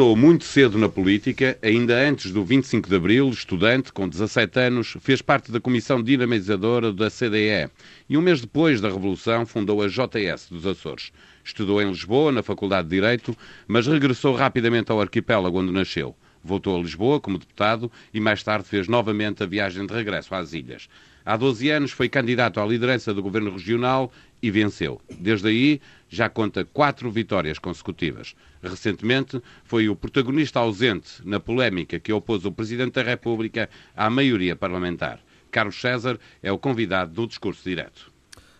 [0.00, 4.96] Começou muito cedo na política, ainda antes do 25 de Abril, estudante, com 17 anos,
[4.98, 7.70] fez parte da comissão dinamizadora da CDE
[8.08, 11.12] e um mês depois da Revolução fundou a JS dos Açores.
[11.44, 13.36] Estudou em Lisboa, na Faculdade de Direito,
[13.68, 16.16] mas regressou rapidamente ao arquipélago onde nasceu.
[16.42, 20.54] Voltou a Lisboa como deputado e mais tarde fez novamente a viagem de regresso às
[20.54, 20.88] ilhas.
[21.26, 24.10] Há 12 anos foi candidato à liderança do governo regional
[24.42, 24.98] e venceu.
[25.18, 25.80] Desde aí
[26.10, 28.34] já conta quatro vitórias consecutivas.
[28.60, 34.56] Recentemente foi o protagonista ausente na polémica que opôs o Presidente da República à maioria
[34.56, 35.20] parlamentar.
[35.50, 38.12] Carlos César é o convidado do discurso direto.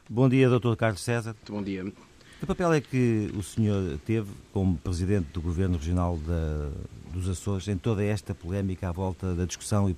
[0.09, 0.75] Bom dia, Dr.
[0.77, 1.35] Carlos César.
[1.35, 1.93] Muito bom dia.
[2.41, 6.71] Que papel é que o senhor teve como Presidente do Governo Regional da,
[7.13, 9.95] dos Açores em toda esta polémica à volta da discussão e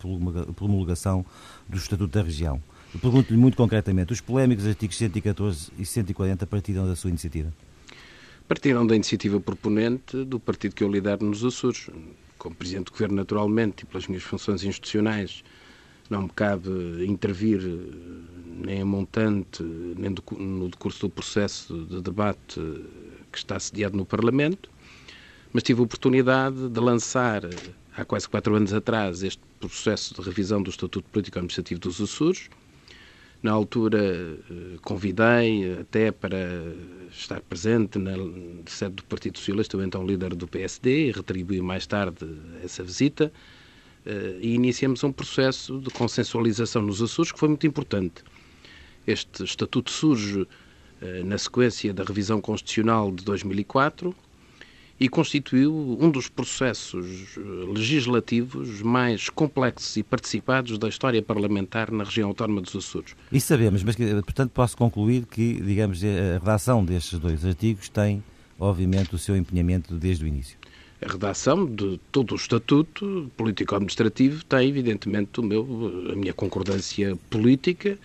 [0.56, 1.24] promulgação
[1.68, 2.60] do Estatuto da Região?
[3.00, 7.52] Pergunto-lhe muito concretamente, os polémicos artigos 114 e 140 partiram da sua iniciativa?
[8.46, 11.88] Partiram da iniciativa proponente do partido que eu lidero nos Açores.
[12.36, 15.42] Como Presidente do Governo, naturalmente, e pelas minhas funções institucionais,
[16.10, 16.68] não me cabe
[17.06, 17.62] intervir
[18.58, 22.60] nem a montante, nem no decurso do processo de debate
[23.30, 24.68] que está sediado no Parlamento,
[25.52, 27.42] mas tive a oportunidade de lançar,
[27.96, 32.50] há quase quatro anos atrás, este processo de revisão do Estatuto Político Administrativo dos Açores,
[33.42, 36.38] na altura eh, convidei até para
[37.10, 38.12] estar presente na
[38.66, 42.24] sede do Partido Socialista, o então líder do PSD, e retribuí mais tarde
[42.62, 43.32] essa visita.
[44.06, 48.22] Eh, e iniciamos um processo de consensualização nos Açores que foi muito importante.
[49.06, 50.46] Este estatuto surge
[51.00, 54.14] eh, na sequência da revisão constitucional de 2004
[55.02, 57.40] e constituiu um dos processos eh,
[57.74, 63.16] legislativos mais complexos e participados da história parlamentar na região autónoma dos Açores.
[63.32, 68.22] Isso sabemos, mas portanto posso concluir que, digamos, a redação destes dois artigos tem,
[68.60, 70.56] obviamente, o seu empenhamento desde o início.
[71.04, 77.98] A redação de todo o estatuto político-administrativo tem, evidentemente, o meu, a minha concordância política,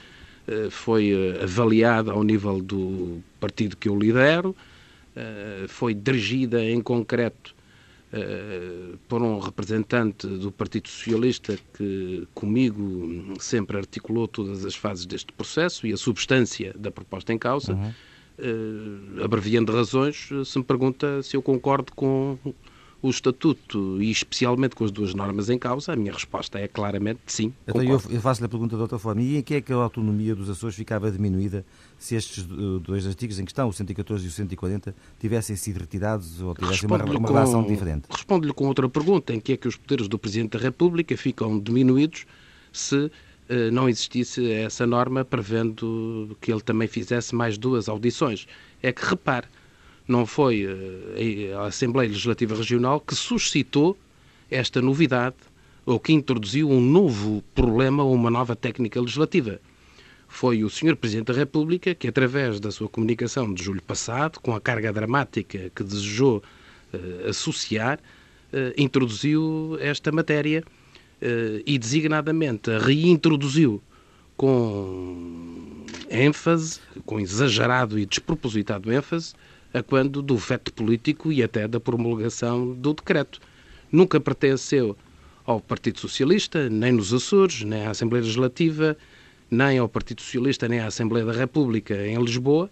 [0.48, 4.56] eh, foi eh, avaliada ao nível do partido que eu lidero,
[5.18, 7.56] eh, foi dirigida em concreto
[8.14, 15.34] eh, por um representante do Partido Socialista que comigo sempre articulou todas as fases deste
[15.34, 17.74] processo e a substância da proposta em causa.
[17.74, 17.94] Uhum.
[18.40, 22.38] Uh, abreviando razões, se me pergunta se eu concordo com
[23.08, 27.20] o Estatuto e especialmente com as duas normas em causa, a minha resposta é claramente
[27.26, 27.54] sim.
[27.68, 29.22] Então eu, eu faço-lhe a pergunta de outra forma.
[29.22, 31.66] E em que é que a autonomia dos Açores ficava diminuída
[31.98, 32.46] se estes
[32.82, 37.04] dois artigos em questão, o 114 e o 140, tivessem sido retirados ou tivessem uma,
[37.04, 38.06] uma relação diferente?
[38.10, 39.34] Respondo-lhe com outra pergunta.
[39.34, 42.26] Em que é que os poderes do Presidente da República ficam diminuídos
[42.72, 43.12] se
[43.50, 48.48] eh, não existisse essa norma prevendo que ele também fizesse mais duas audições?
[48.84, 49.48] É que, repare,
[50.08, 53.98] não foi eh, a Assembleia Legislativa Regional que suscitou
[54.50, 55.36] esta novidade
[55.86, 59.60] ou que introduziu um novo problema ou uma nova técnica legislativa.
[60.28, 60.96] Foi o Sr.
[60.96, 65.72] Presidente da República que, através da sua comunicação de julho passado, com a carga dramática
[65.74, 66.44] que desejou
[66.94, 67.98] uh, associar,
[68.52, 70.64] uh, introduziu esta matéria
[71.66, 73.82] e, designadamente, reintroduziu
[74.36, 79.34] com ênfase, com exagerado e despropositado ênfase,
[79.78, 83.40] a quando do veto político e até da promulgação do decreto.
[83.92, 84.98] Nunca pertenceu
[85.46, 88.98] ao Partido Socialista, nem nos Açores, nem à Assembleia Legislativa,
[89.50, 92.70] nem ao Partido Socialista, nem à Assembleia da República em Lisboa,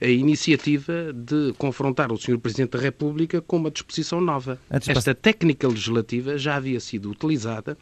[0.00, 2.38] a iniciativa de confrontar o Sr.
[2.38, 4.58] Presidente da República com uma disposição nova.
[4.68, 7.78] Esta técnica legislativa já havia sido utilizada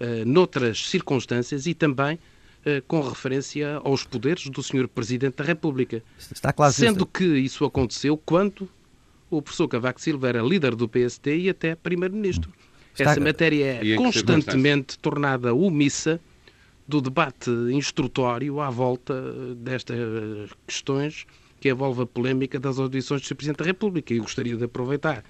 [0.00, 2.18] uh, noutras circunstâncias e também
[2.86, 4.88] com referência aos poderes do Sr.
[4.88, 6.02] Presidente da República.
[6.18, 8.68] Está claro Sendo que isso aconteceu quando
[9.30, 12.52] o professor Cavaco Silva era líder do PSD e até Primeiro-Ministro.
[12.98, 16.20] Essa matéria é constantemente tornada omissa
[16.86, 19.14] do debate instrutório à volta
[19.54, 21.26] destas questões
[21.58, 23.34] que envolve a polémica das audições do Sr.
[23.36, 24.12] Presidente da República.
[24.12, 25.24] E gostaria de aproveitar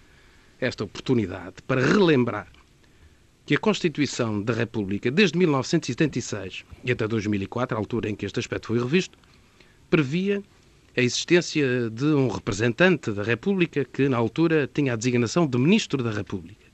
[0.61, 2.49] esta oportunidade para relembrar
[3.45, 8.39] que a Constituição da República, desde 1976 e até 2004, a altura em que este
[8.39, 9.19] aspecto foi revisto,
[9.91, 10.43] previa
[10.97, 16.03] a existência de um representante da República que, na altura, tinha a designação de Ministro
[16.03, 16.67] da República.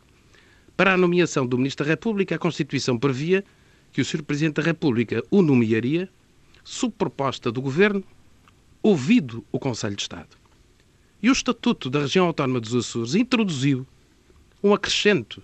[0.76, 3.44] Para a nomeação do Ministro da República, a Constituição previa
[3.92, 4.22] que o Sr.
[4.22, 6.08] Presidente da República o nomearia
[6.62, 8.04] sob proposta do Governo,
[8.82, 10.36] ouvido o Conselho de Estado.
[11.22, 13.86] E o Estatuto da Região Autónoma dos Açores introduziu
[14.62, 15.42] um acrescento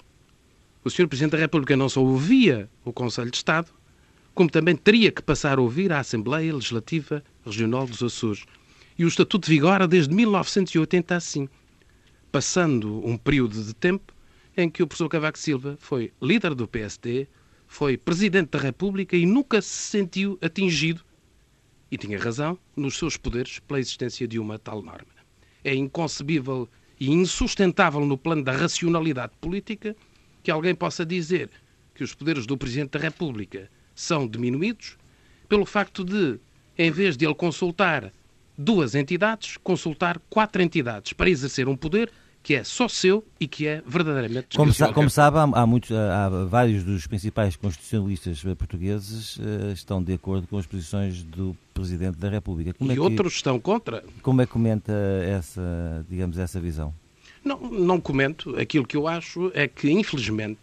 [0.85, 1.09] o Sr.
[1.09, 3.73] Presidente da República não só ouvia o Conselho de Estado,
[4.35, 8.45] como também teria que passar a ouvir a Assembleia Legislativa Regional dos Açores.
[8.99, 11.49] E o Estatuto vigora desde 1980 assim.
[12.31, 14.13] passando um período de tempo
[14.57, 17.29] em que o professor Cavaco Silva foi líder do PSD,
[17.67, 21.03] foi presidente da República e nunca se sentiu atingido,
[21.91, 25.15] e tinha razão, nos seus poderes pela existência de uma tal norma.
[25.63, 26.69] É inconcebível
[27.01, 29.97] e insustentável no plano da racionalidade política
[30.45, 31.51] que alguém possa dizer
[31.95, 34.97] que os poderes do Presidente da República são diminuídos
[35.49, 36.39] pelo facto de,
[36.77, 38.13] em vez de ele consultar
[38.57, 42.13] duas entidades, consultar quatro entidades para exercer um poder
[42.43, 45.91] que é só seu e que é verdadeiramente como, sa como sabe, há, há, muitos,
[45.91, 52.19] há, vários dos principais constitucionalistas portugueses uh, estão de acordo com as posições do Presidente
[52.19, 52.75] da República.
[52.75, 54.05] Como e é que, outros estão contra.
[54.21, 54.93] Como é que comenta
[55.27, 56.95] essa, digamos, essa visão?
[57.45, 58.57] Não, não comento.
[58.57, 60.61] Aquilo que eu acho é que, infelizmente,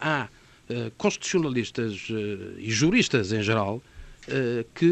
[0.00, 0.28] há
[0.68, 3.82] uh, constitucionalistas uh, e juristas em geral
[4.28, 4.86] eh, que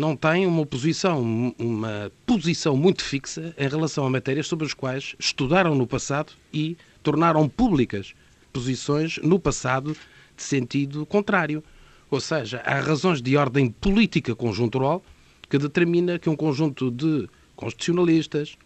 [0.00, 5.14] não têm uma posição, uma posição muito fixa em relação a matérias sobre as quais
[5.20, 8.12] estudaram no passado e tornaram públicas
[8.52, 9.96] posições no passado
[10.36, 11.62] de sentido contrário.
[12.10, 15.00] Ou seja, há razões de ordem política conjuntural
[15.48, 18.58] que determina que um conjunto de constitucionalistas,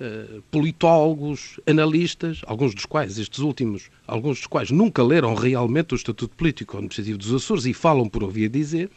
[0.00, 5.96] eh, politólogos, analistas, alguns dos quais, estes últimos, alguns dos quais nunca leram realmente o
[5.96, 8.88] Estatuto Político Administrativo dos Açores e falam por ouvir dizer,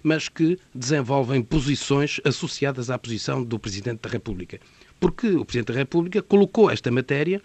[0.00, 4.60] mas que desenvolvem posições associadas à posição do Presidente da República.
[5.00, 7.42] Porque o Presidente da República colocou esta matéria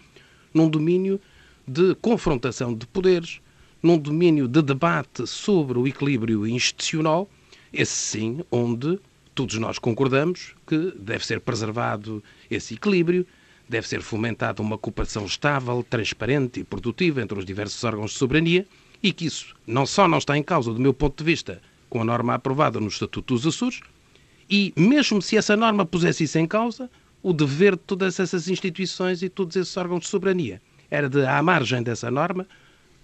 [0.54, 1.20] num domínio
[1.66, 3.40] de confrontação de poderes,
[3.82, 7.28] num domínio de debate sobre o equilíbrio institucional,
[7.72, 9.00] esse sim, onde
[9.40, 13.26] todos nós concordamos que deve ser preservado esse equilíbrio,
[13.66, 18.66] deve ser fomentada uma cooperação estável, transparente e produtiva entre os diversos órgãos de soberania
[19.02, 22.02] e que isso não só não está em causa, do meu ponto de vista, com
[22.02, 23.80] a norma aprovada no Estatuto dos Açores,
[24.50, 26.90] e mesmo se essa norma pusesse isso em causa,
[27.22, 30.60] o dever de todas essas instituições e todos esses órgãos de soberania.
[30.90, 32.46] Era de, à margem dessa norma,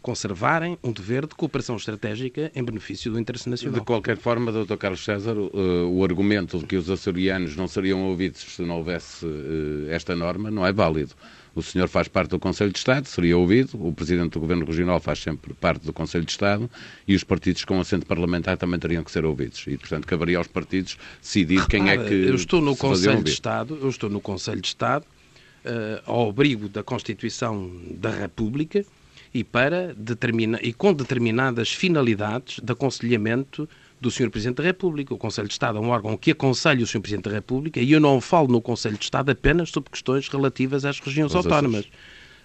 [0.06, 3.81] conservarem um dever de cooperação estratégica em benefício do interesse nacional.
[3.81, 4.76] De qualquer forma, Dr.
[4.76, 5.50] Carlos César, o,
[5.97, 10.49] o argumento de que os açorianos não seriam ouvidos se não houvesse uh, esta norma
[10.49, 11.12] não é válido.
[11.56, 15.00] O senhor faz parte do Conselho de Estado, seria ouvido, o Presidente do Governo Regional
[15.00, 16.70] faz sempre parte do Conselho de Estado
[17.09, 19.64] e os partidos com assento parlamentar também teriam que ser ouvidos.
[19.67, 22.14] E, portanto, caberia aos partidos decidir Repara, quem é que.
[22.14, 26.69] Eu estou no Conselho de Estado, eu estou no Conselho de Estado, uh, ao abrigo
[26.69, 28.85] da Constituição da República
[29.32, 33.69] e, para determina, e com determinadas finalidades de aconselhamento
[34.00, 34.31] do Sr.
[34.31, 35.14] Presidente da República.
[35.14, 37.00] O Conselho de Estado é um órgão que aconselha o Sr.
[37.00, 40.84] Presidente da República e eu não falo no Conselho de Estado apenas sobre questões relativas
[40.84, 41.87] às regiões Os autónomas.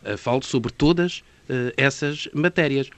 [0.03, 2.89] Uh, falo sobre todas uh, essas matérias.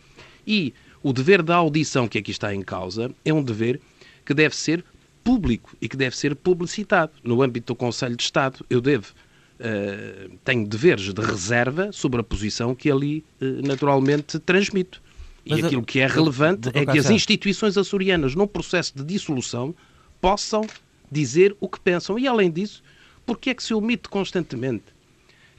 [0.46, 3.80] E o dever da audição que aqui está em causa é um dever
[4.26, 4.84] que deve ser
[5.24, 7.14] público e que deve ser publicitado.
[7.24, 9.14] No âmbito do Conselho de Estado, eu devo
[9.60, 15.02] Uh, tenho deveres de reserva sobre a posição que ali uh, naturalmente transmito.
[15.46, 19.76] E Mas, aquilo que é relevante é que as instituições açorianas, num processo de dissolução,
[20.20, 20.66] possam
[21.12, 22.18] dizer o que pensam.
[22.18, 22.82] E, além disso,
[23.26, 24.86] porque é que se omite constantemente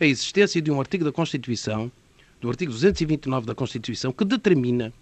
[0.00, 1.90] a existência de um artigo da Constituição,
[2.40, 4.92] do artigo 229 da Constituição, que determina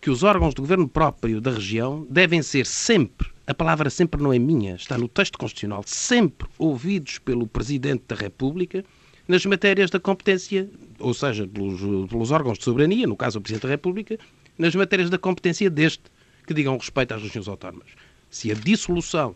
[0.00, 4.32] que os órgãos do governo próprio da região devem ser sempre, a palavra sempre não
[4.32, 8.84] é minha, está no texto constitucional, sempre ouvidos pelo Presidente da República
[9.28, 13.62] nas matérias da competência, ou seja, pelos, pelos órgãos de soberania, no caso o Presidente
[13.62, 14.18] da República,
[14.58, 16.04] nas matérias da competência deste,
[16.46, 17.88] que digam respeito às regiões autónomas.
[18.30, 19.34] Se a dissolução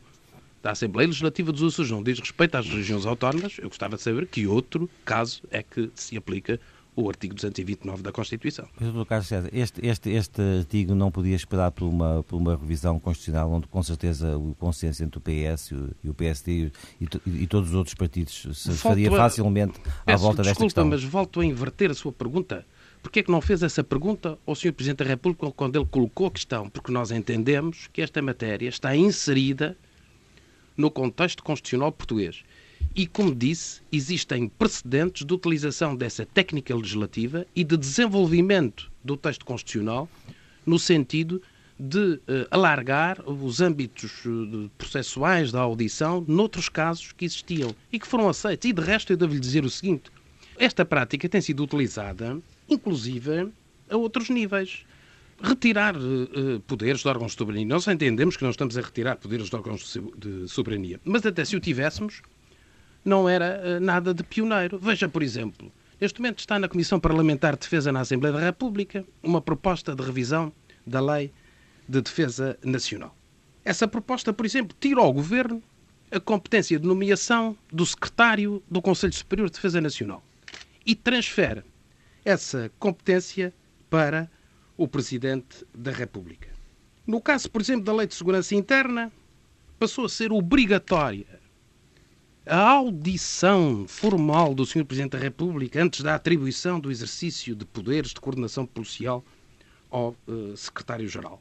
[0.63, 4.27] da Assembleia Legislativa dos Açores não diz respeito às regiões autónomas, eu gostava de saber
[4.27, 6.61] que outro caso é que se aplica
[6.97, 8.69] o artigo 229 da Constituição.
[8.79, 12.99] Mas, Carlos César, este, este, este artigo não podia esperar por uma, por uma revisão
[12.99, 16.71] constitucional onde, com certeza, o consenso entre o PS e o PSD
[17.01, 20.87] e, e, e todos os outros partidos se faria facilmente à volta desta desculpa, questão.
[20.87, 22.67] mas volto a inverter a sua pergunta.
[23.03, 24.73] Porquê é que não fez essa pergunta ao Sr.
[24.73, 26.69] Presidente da República quando ele colocou a questão?
[26.69, 29.77] Porque nós entendemos que esta matéria está inserida
[30.77, 32.43] no contexto constitucional português.
[32.95, 39.45] E, como disse, existem precedentes de utilização dessa técnica legislativa e de desenvolvimento do texto
[39.45, 40.09] constitucional
[40.67, 41.41] no sentido
[41.79, 42.21] de uh,
[42.51, 48.69] alargar os âmbitos uh, processuais da audição noutros casos que existiam e que foram aceitos.
[48.69, 50.11] E, de resto, eu devo-lhe dizer o seguinte:
[50.59, 53.49] esta prática tem sido utilizada, inclusive,
[53.89, 54.85] a outros níveis.
[55.43, 57.65] Retirar uh, poderes de órgãos de soberania.
[57.65, 61.57] Nós entendemos que não estamos a retirar poderes de órgãos de soberania, mas até se
[61.57, 62.21] o tivéssemos,
[63.05, 64.79] não era uh, nada de pioneiro.
[64.79, 69.05] Veja, por exemplo, neste momento está na Comissão Parlamentar de Defesa na Assembleia da República
[69.23, 70.53] uma proposta de revisão
[70.87, 71.33] da Lei
[71.89, 73.17] de Defesa Nacional.
[73.65, 75.63] Essa proposta, por exemplo, tira ao Governo
[76.11, 80.23] a competência de nomeação do secretário do Conselho Superior de Defesa Nacional.
[80.85, 81.63] e transfere
[82.25, 83.53] essa competência
[83.89, 84.31] para
[84.77, 86.49] o Presidente da República.
[87.07, 89.13] No caso, por exemplo, da Lei de Segurança Interna,
[89.79, 91.40] passou a ser obrigatória
[92.51, 94.85] a audição formal do Sr.
[94.85, 99.25] Presidente da República antes da atribuição do exercício de poderes de coordenação policial
[99.89, 101.41] ao uh, Secretário-Geral.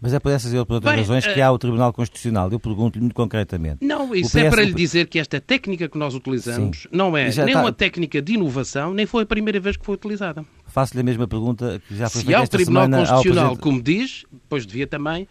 [0.00, 2.52] Mas é por essas e outras Bem, razões que há o Tribunal Constitucional.
[2.52, 3.84] Eu pergunto-lhe muito concretamente.
[3.84, 4.36] Não, isso PS...
[4.36, 6.88] é para lhe dizer que esta técnica que nós utilizamos Sim.
[6.92, 7.60] não é nem está...
[7.60, 10.44] uma técnica de inovação, nem foi a primeira vez que foi utilizada.
[10.66, 13.04] Faço-lhe a mesma pergunta que já foi Se feita esta semana.
[13.04, 15.26] Se ao Tribunal Constitucional, como diz, pois devia também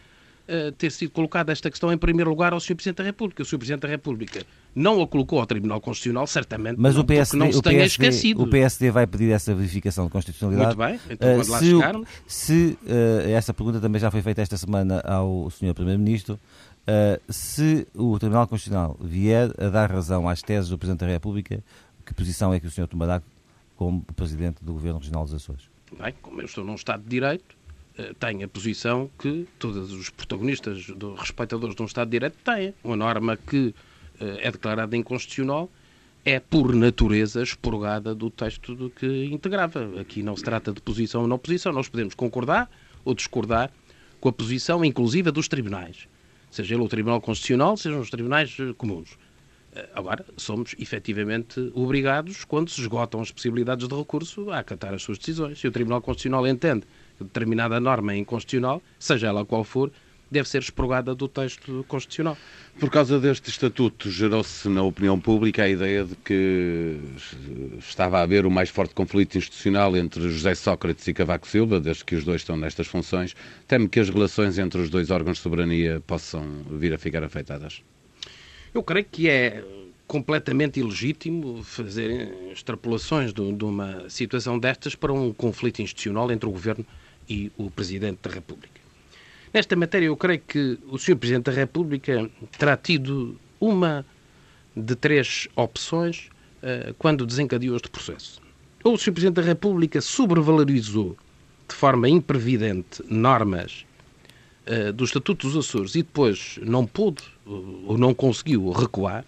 [0.48, 2.76] uh, ter sido colocada esta questão em primeiro lugar ao Sr.
[2.76, 3.44] Presidente da República.
[3.44, 3.58] O Sr.
[3.58, 7.52] Presidente da República não a colocou ao Tribunal Constitucional, certamente Mas não, o PSD, não
[7.52, 8.44] se o tenha PSD, esquecido.
[8.44, 10.78] O PSD vai pedir essa verificação de constitucionalidade.
[10.78, 12.10] Muito bem, então quando uh, lá se, chegarmos...
[12.28, 15.74] Se uh, essa pergunta também já foi feita esta semana ao Sr.
[15.74, 16.40] Primeiro-Ministro,
[17.30, 21.64] se o Tribunal Constitucional vier a dar razão às teses do Presidente da República,
[22.06, 22.88] que posição é que o Sr.
[22.88, 23.22] tomará
[23.76, 25.70] como Presidente do Governo Regional dos Açores?
[26.00, 27.65] Bem, como eu estou num Estado de Direito, eh,
[28.20, 32.74] tem a posição que todos os protagonistas, do, respeitadores de um Estado de Direito, têm.
[32.84, 33.74] Uma norma que
[34.20, 35.70] eh, é declarada inconstitucional
[36.24, 40.00] é, por natureza, expurgada do texto do que integrava.
[40.00, 41.72] Aqui não se trata de posição ou não posição.
[41.72, 42.70] Nós podemos concordar
[43.04, 43.72] ou discordar
[44.20, 46.08] com a posição inclusiva dos tribunais.
[46.50, 49.18] Seja ele o Tribunal Constitucional, sejam os tribunais eh, comuns.
[49.74, 55.04] Eh, agora, somos efetivamente obrigados, quando se esgotam as possibilidades de recurso, a acatar as
[55.04, 55.60] suas decisões.
[55.60, 56.86] Se o Tribunal Constitucional entende
[57.24, 59.92] determinada norma é inconstitucional, seja ela qual for,
[60.30, 62.38] deve ser expurgada do texto constitucional.
[62.80, 67.00] Por causa deste estatuto, gerou-se na opinião pública a ideia de que
[67.80, 72.04] estava a haver o mais forte conflito institucional entre José Sócrates e Cavaco Silva, desde
[72.04, 73.36] que os dois estão nestas funções.
[73.68, 77.82] Teme que as relações entre os dois órgãos de soberania possam vir a ficar afetadas?
[78.74, 79.64] Eu creio que é
[80.08, 86.52] completamente ilegítimo fazer extrapolações de, de, uma situação destas para um conflito institucional entre o
[86.52, 87.05] Governo e
[87.58, 88.82] o Presidente da República.
[89.54, 91.16] Nesta matéria, eu creio que o Sr.
[91.16, 94.06] Presidente da República terá tido uma
[94.76, 96.30] de três opções
[96.62, 98.42] uh, quando desencadeou este processo.
[98.84, 99.14] Ou o Sr.
[99.14, 101.16] Presidente da República sobrevalorizou
[101.68, 103.86] de forma imprevidente normas
[104.68, 109.24] uh, do Estatuto dos Açores e depois não pôde ou não conseguiu recuar,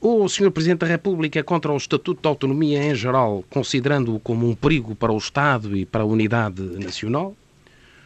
[0.00, 0.50] o Sr.
[0.50, 4.94] Presidente da República é contra o Estatuto de Autonomia em geral, considerando-o como um perigo
[4.94, 7.36] para o Estado e para a unidade nacional,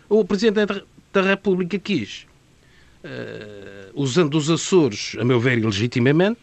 [0.08, 0.82] ou o Presidente
[1.12, 2.26] da República quis,
[3.04, 6.40] uh, usando os Açores, a meu ver, ilegitimamente,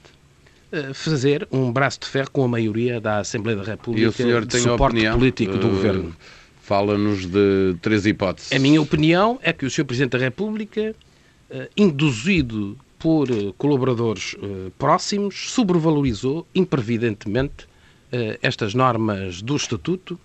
[0.72, 4.14] uh, fazer um braço de ferro com a maioria da Assembleia da República e o
[4.14, 6.16] senhor de suporte opinião, político do uh, Governo.
[6.62, 8.54] Fala-nos de três hipóteses.
[8.54, 9.84] A minha opinião é que o Sr.
[9.84, 10.96] Presidente da República,
[11.76, 17.68] induzido por eh, colaboradores eh, próximos, sobrevalorizou imprevidentemente
[18.12, 20.18] eh, estas normas do Estatuto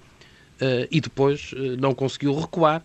[0.91, 2.83] e depois não conseguiu recuar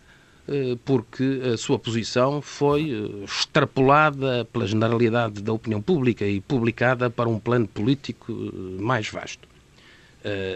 [0.83, 2.91] porque a sua posição foi
[3.23, 8.33] extrapolada pela generalidade da opinião pública e publicada para um plano político
[8.77, 9.47] mais vasto.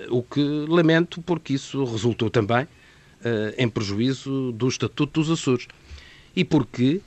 [0.10, 2.68] O que lamento porque isso resultou também
[3.58, 5.70] em prejuízo do Estatuto dos Açores
[6.36, 7.00] e porque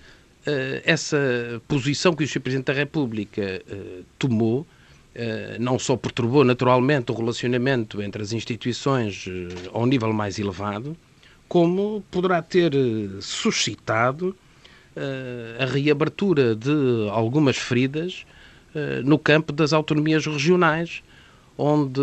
[0.85, 2.41] essa posição que o Sr.
[2.41, 4.67] Presidente da República eh, tomou
[5.15, 9.27] eh, não só perturbou naturalmente o relacionamento entre as instituições
[9.73, 10.97] ao nível mais elevado,
[11.49, 12.73] como poderá ter
[13.21, 14.37] suscitado
[15.61, 18.27] a reabertura de algumas feridas
[19.05, 21.05] no campo das autonomias regionais,
[21.61, 22.01] onde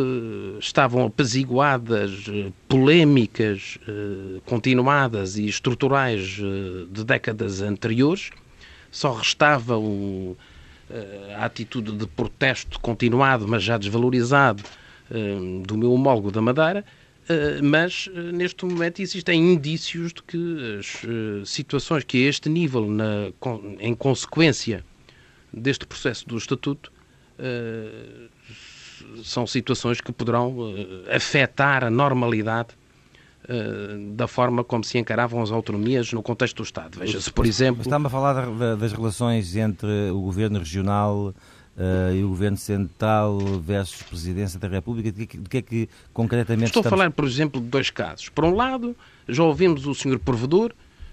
[0.59, 2.25] estavam apaziguadas
[2.67, 8.31] polémicas eh, continuadas e estruturais eh, de décadas anteriores,
[8.91, 10.35] só restava o,
[10.89, 14.61] eh, a atitude de protesto continuado, mas já desvalorizado,
[15.67, 16.83] do meu homólogo da Madeira,
[17.61, 23.31] mas neste momento existem indícios de que as situações que a este nível, na,
[23.79, 24.83] em consequência
[25.53, 26.91] deste processo do Estatuto,
[29.23, 30.75] são situações que poderão uh,
[31.13, 32.69] afetar a normalidade
[33.43, 36.99] uh, da forma como se encaravam as autonomias no contexto do Estado.
[36.99, 37.81] Veja-se, por exemplo.
[37.81, 38.45] Está-me a falar
[38.77, 41.33] das relações entre o governo regional.
[41.77, 45.89] Uh, e o Governo Central versus Presidência da República, de que, de que é que
[46.13, 46.93] concretamente Estou estamos...
[46.93, 48.29] a falar, por exemplo, de dois casos.
[48.29, 48.95] Por um lado,
[49.27, 50.17] já ouvimos o Sr.
[50.17, 50.71] Provedor,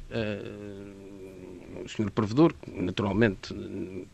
[0.08, 2.10] uh, o Sr.
[2.10, 3.54] Provedor, naturalmente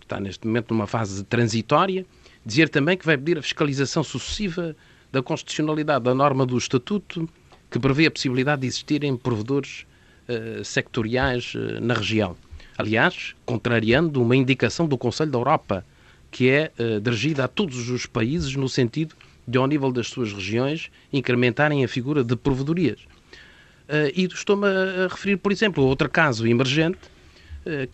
[0.01, 2.07] está neste momento numa fase transitória,
[2.49, 4.75] Dizer também que vai pedir a fiscalização sucessiva
[5.13, 7.29] da constitucionalidade da norma do Estatuto
[7.71, 9.85] que prevê a possibilidade de existirem provedores
[10.27, 12.35] uh, sectoriais uh, na região.
[12.79, 15.85] Aliás, contrariando uma indicação do Conselho da Europa,
[16.31, 19.15] que é uh, dirigida a todos os países no sentido
[19.47, 23.01] de, ao nível das suas regiões, incrementarem a figura de provedorias.
[24.15, 26.99] E estou-me a referir, por exemplo, a outro caso emergente,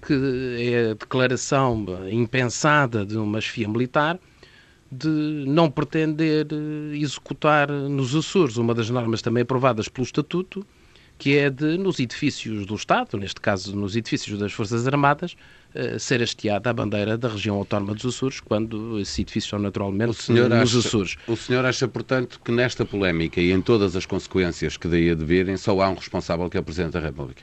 [0.05, 4.19] que é a declaração impensada de uma chefia militar
[4.99, 6.47] de não pretender
[6.93, 10.65] executar nos Açores uma das normas também aprovadas pelo Estatuto,
[11.19, 15.37] que é de, nos edifícios do Estado, neste caso nos edifícios das Forças Armadas,
[15.75, 20.31] uh, ser hasteada a bandeira da região autónoma dos Açores, quando esses edifícios são naturalmente
[20.31, 21.17] nos acha, Açores.
[21.27, 25.57] O senhor acha, portanto, que nesta polémica e em todas as consequências que daí advirem,
[25.57, 27.43] só há um responsável que é o Presidente da República?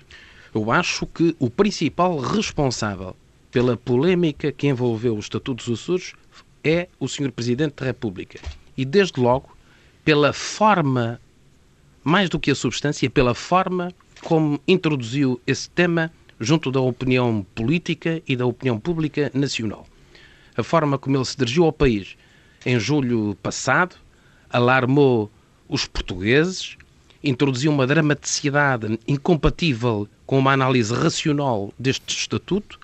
[0.53, 3.15] Eu acho que o principal responsável
[3.50, 6.13] pela polémica que envolveu o Estatuto dos Açores
[6.63, 7.32] é o Sr.
[7.32, 8.39] Presidente da República.
[8.77, 9.56] E, desde logo,
[10.03, 11.20] pela forma
[12.03, 13.91] mais do que a substância, pela forma
[14.22, 19.86] como introduziu esse tema junto da opinião política e da opinião pública nacional.
[20.58, 22.18] A forma como ele se dirigiu ao país
[22.65, 23.96] em julho passado
[24.50, 25.32] alarmou
[25.68, 26.77] os portugueses,
[27.24, 32.80] introduziu uma dramaticidade incompatível com uma análise racional deste estatuto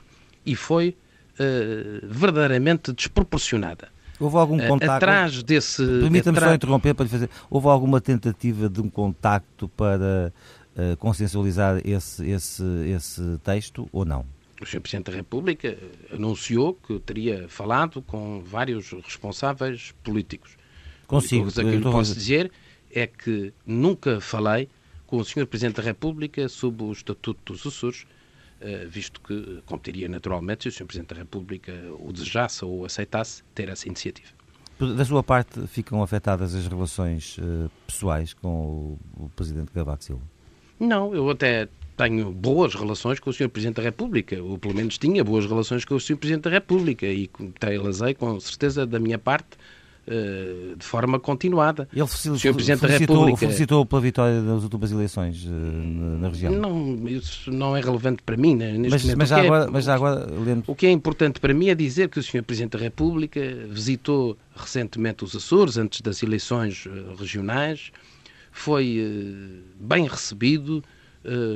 [0.45, 0.95] e foi
[1.39, 3.89] uh, verdadeiramente desproporcionada.
[4.19, 4.93] Houve algum Eh, contacto?
[4.93, 5.85] Atrás desse.
[5.85, 7.29] Permita-me só interromper para lhe fazer.
[7.49, 10.33] Houve alguma tentativa de um contacto para
[10.75, 12.63] uh, consensualizar esse, esse,
[12.95, 14.25] esse texto ou não?
[14.59, 14.81] O Sr.
[14.81, 15.77] Presidente da República
[16.11, 20.57] anunciou que teria falado com vários responsáveis políticos.
[21.05, 21.47] Consigo.
[21.47, 22.51] O que eu posso dizer
[22.91, 24.67] é que nunca falei
[25.05, 25.45] com o Sr.
[25.45, 28.16] Presidente da República sobre o Estatuto dos Açores, eh,
[28.89, 30.85] visto que competiria naturalmente, se o Sr.
[30.85, 34.29] Presidente da República o desejasse ou aceitasse, ter essa iniciativa.
[34.79, 40.21] Da sua parte, ficam afetadas as relações uh, pessoais com o, o Presidente Cavaco Silva?
[40.79, 41.67] Não, eu até
[41.97, 43.49] tenho boas relações com o Sr.
[43.49, 46.17] Presidente da República, ou pelo menos tinha boas relações com o Sr.
[46.17, 47.27] Presidente da República, e
[47.59, 49.57] tê-las com certeza da minha parte
[50.77, 51.87] de forma continuada.
[51.93, 56.53] Ele felicitou, Presidente da República felicitou pela vitória das últimas eleições na, na, região.
[56.53, 58.55] Não, isso não é relevante para mim.
[58.55, 58.71] Né?
[58.71, 60.27] Neste mas, momento, mas, já é, agora, mas já agora.
[60.65, 62.41] O que é importante para mim é dizer que o Sr.
[62.43, 66.87] Presidente da República visitou recentemente os Açores, antes das eleições
[67.19, 67.91] regionais,
[68.51, 69.03] foi
[69.79, 70.81] bem recebido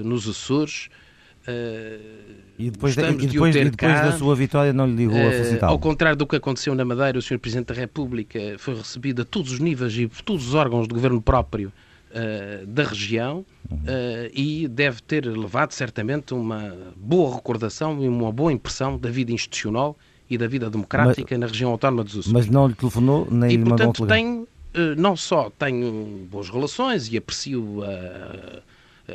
[0.04, 0.90] nos Açores.
[1.48, 5.18] Uh, e depois, de, e depois, de e depois da sua vitória não lhe ligou
[5.18, 5.70] uh, a felicitar?
[5.70, 7.40] Ao contrário do que aconteceu na Madeira, o Sr.
[7.40, 10.94] Presidente da República foi recebido a todos os níveis e por todos os órgãos de
[10.94, 11.72] governo próprio
[12.12, 13.46] uh, da região
[14.34, 19.98] e deve ter levado certamente uma boa recordação e uma boa impressão da vida institucional
[20.30, 22.34] e da vida democrática mas, na região autónoma dos Açores.
[22.34, 24.48] Mas não lhe telefonou nem e, lhe mandou portanto, um tenho,
[24.98, 28.62] não só tenho boas relações e aprecio a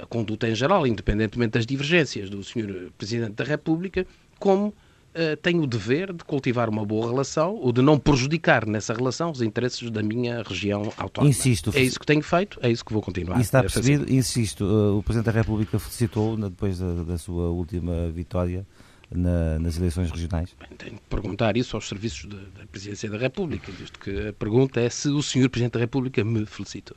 [0.03, 2.91] a conduta em geral, independentemente das divergências do Sr.
[2.97, 4.07] Presidente da República,
[4.39, 8.93] como uh, tenho o dever de cultivar uma boa relação ou de não prejudicar nessa
[8.95, 11.31] relação os interesses da minha região autónoma.
[11.31, 11.71] Insisto.
[11.75, 13.35] É isso que tenho feito, é isso que vou continuar.
[13.35, 14.17] Isso está percebido, fazer.
[14.17, 18.67] insisto, uh, o Presidente da República felicitou depois da, da sua última vitória
[19.11, 20.55] na, nas eleições regionais?
[20.59, 24.33] Bem, tenho que perguntar isso aos serviços de, da Presidência da República, visto que a
[24.33, 25.49] pergunta é se o Sr.
[25.49, 26.97] Presidente da República me felicitou.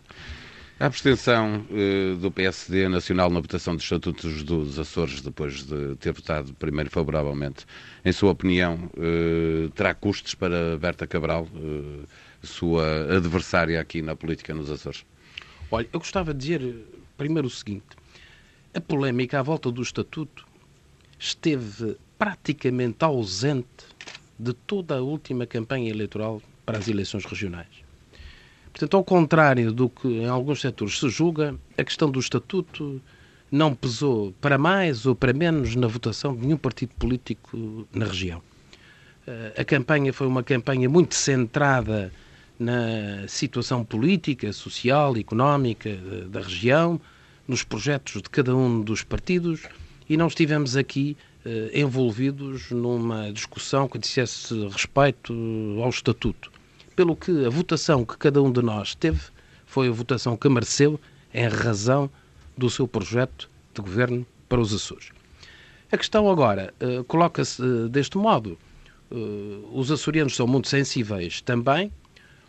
[0.79, 6.13] A abstenção uh, do PSD Nacional na votação dos Estatutos dos Açores, depois de ter
[6.13, 7.65] votado primeiro favoravelmente,
[8.05, 12.07] em sua opinião, uh, terá custos para Berta Cabral, uh,
[12.41, 15.05] sua adversária aqui na política nos Açores?
[15.69, 16.75] Olha, eu gostava de dizer
[17.17, 17.97] primeiro o seguinte:
[18.73, 20.47] a polémica à volta do Estatuto
[21.19, 23.85] esteve praticamente ausente
[24.39, 27.88] de toda a última campanha eleitoral para as eleições regionais.
[28.71, 33.01] Portanto, ao contrário do que em alguns setores se julga, a questão do estatuto
[33.51, 38.41] não pesou para mais ou para menos na votação de nenhum partido político na região.
[39.27, 42.11] Eh, a campanha foi uma campanha muito centrada
[42.59, 45.95] na situação política, social, económica
[46.29, 46.99] da região,
[47.47, 49.63] nos projetos de cada um dos partidos
[50.07, 55.33] e não estivemos aqui eh, envolvidos numa discussão que dissesse respeito
[55.81, 56.51] ao estatuto
[56.99, 59.21] pelo que a votação que cada um de nós teve
[59.65, 60.99] foi a votação que mereceu
[61.33, 62.09] em razão
[62.57, 65.07] do seu projeto de governo para os Açores.
[65.89, 68.59] A questão agora uh, coloca-se uh, deste modo.
[69.09, 71.89] Uh, os açorianos são muito sensíveis também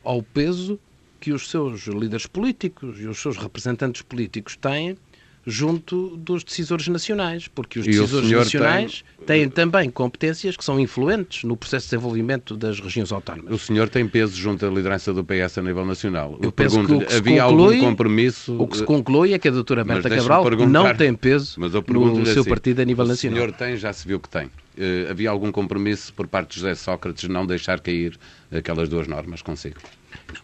[0.03, 0.81] ao peso
[1.21, 4.99] que os seus líderes políticos e os seus representantes políticos têm
[5.47, 9.41] junto dos decisores nacionais, porque os decisores nacionais tem...
[9.41, 13.53] têm também competências que são influentes no processo de desenvolvimento das regiões autónomas.
[13.53, 16.33] O senhor tem peso junto à liderança do PS a nível nacional.
[16.41, 18.57] Eu, Eu penso que o que havia conclui, algum compromisso...
[18.61, 22.43] O que se conclui é que a doutora Berta Cabral não tem peso no seu
[22.43, 23.39] assim, partido a nível nacional.
[23.39, 24.47] O senhor tem, já se viu que tem.
[24.47, 28.19] Uh, havia algum compromisso por parte de José Sócrates não deixar cair
[28.53, 29.77] aquelas duas normas consigo?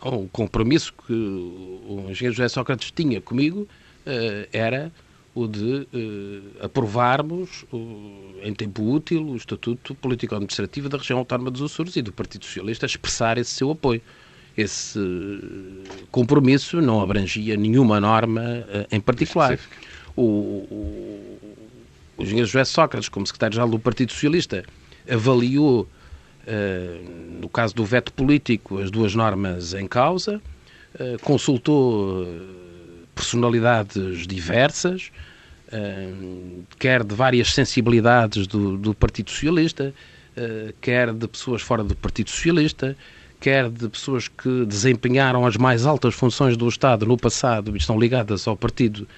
[0.05, 3.69] Não, o compromisso que o engenheiro José Sócrates tinha comigo
[4.53, 4.93] era
[5.35, 11.61] o de uh, aprovarmos uh, em tempo útil o Estatuto Político-Administrativo da Região Autónoma dos
[11.61, 14.01] Açores e do Partido Socialista expressar esse seu apoio.
[14.57, 14.99] Esse
[16.11, 19.59] compromisso não abrangia nenhuma norma em particular.
[20.17, 21.39] O, o,
[22.17, 24.65] o engenheiro José Sócrates, como secretário-geral do Partido Socialista,
[25.07, 25.87] avaliou
[26.47, 27.01] eh,
[27.41, 30.41] no caso do veto político, as duas normas em causa,
[30.99, 32.76] eh, consultou eh,
[33.17, 35.11] personalidades diversas,
[36.79, 39.93] quer de várias sensibilidades do, do Partido Socialista,
[40.81, 42.97] quer de pessoas fora do Partido Socialista,
[43.41, 47.99] quer de pessoas que desempenharam as mais altas funções do Estado no passado e estão
[47.99, 49.09] ligadas ao Partido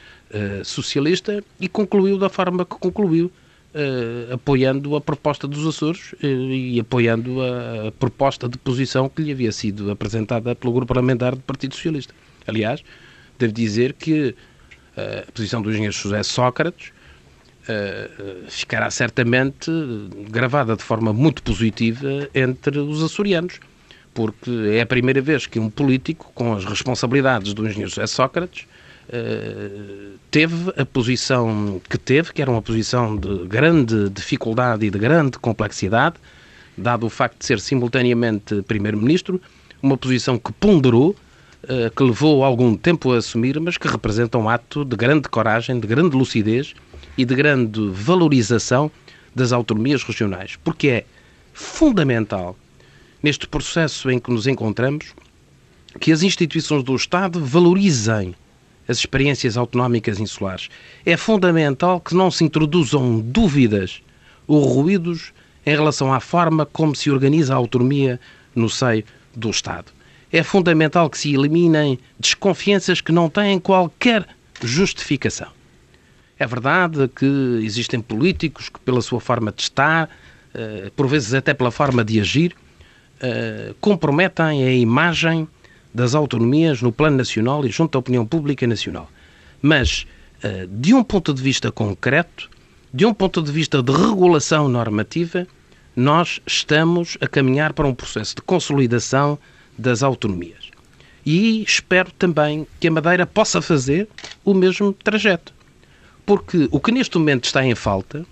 [0.64, 3.30] Socialista, e concluiu da forma que concluiu,
[3.74, 9.22] uh, apoiando a proposta dos Açores uh, e apoiando a, a, proposta de posição que
[9.22, 12.14] lhe havia sido apresentada pelo grupo parlamentar do Partido Socialista.
[12.46, 12.82] Aliás,
[13.38, 14.34] devo dizer que
[14.96, 16.92] uh, a posição do engenheiro José Sócrates
[18.48, 19.70] ficará certamente
[20.30, 23.60] gravada de forma muito positiva entre os açorianos,
[24.14, 28.66] porque é a primeira vez que um político com as responsabilidades do engenheiro José Sócrates
[29.10, 34.98] eh, teve a posição que teve, que era uma posição de grande dificuldade e de
[34.98, 36.16] grande complexidade,
[36.76, 39.40] dado o facto de ser simultaneamente Primeiro-Ministro,
[39.82, 41.16] uma posição que ponderou,
[41.96, 45.86] que levou algum tempo a assumir, mas que representa um ato de grande coragem, de
[45.86, 46.74] grande lucidez
[47.16, 48.90] e de grande valorização
[49.34, 51.04] das autonomias regionais, porque é
[51.52, 52.56] fundamental
[53.22, 55.12] neste processo em que nos encontramos
[56.00, 58.34] que as instituições do Estado valorizem
[58.86, 60.68] as experiências autonómicas insulares.
[61.04, 64.00] É fundamental que não se introduzam dúvidas
[64.46, 65.32] ou ruídos
[65.66, 68.20] em relação à forma como se organiza a autonomia
[68.54, 69.92] no seio do Estado.
[70.32, 74.26] É fundamental que se eliminem desconfianças que não têm qualquer
[74.62, 75.48] justificação.
[76.38, 80.08] É verdade que existem políticos que, pela sua forma de estar,
[80.54, 82.54] eh, por vezes até pela forma de agir,
[83.20, 85.48] eh, comprometem a imagem
[85.92, 89.10] das autonomias no plano nacional e junto à opinião pública nacional.
[89.60, 90.06] Mas,
[90.42, 92.48] eh, de um ponto de vista concreto,
[92.94, 95.46] de um ponto de vista de regulação normativa,
[95.96, 99.38] nós estamos a caminhar para um processo de consolidação
[99.78, 100.70] das autonomias.
[101.24, 104.08] E espero também que a Madeira possa fazer
[104.44, 105.52] o mesmo trajeto.
[106.26, 108.26] Porque o que neste momento está em falta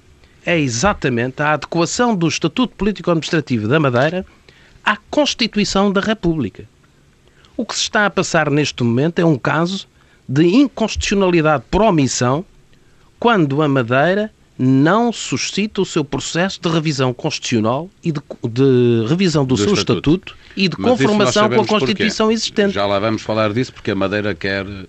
[0.45, 4.25] é exatamente a adequação do Estatuto Político-Administrativo da Madeira
[4.85, 6.69] à Constituição da República.
[7.57, 9.89] O que se está a passar neste momento é um caso
[10.29, 12.45] de inconstitucionalidade por omissão
[13.19, 19.45] quando a Madeira não suscita o seu processo de revisão constitucional e de, de revisão
[19.45, 20.33] do, do seu estatuto.
[20.33, 20.37] estatuto.
[20.57, 22.35] e de Mas conformação com a Constituição porquê.
[22.35, 22.73] existente.
[22.73, 24.87] Já lá vamos falar disso porque a Madeira quer uh,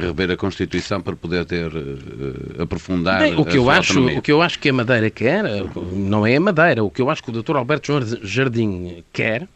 [0.00, 4.18] rever a Constituição para poder ter uh, aprofundar Bem, o que eu acho autonomia.
[4.18, 5.44] O que eu acho que a Madeira quer
[5.92, 6.84] não é a Madeira.
[6.84, 7.56] O que eu acho que o Dr.
[7.56, 9.48] Alberto Jardim quer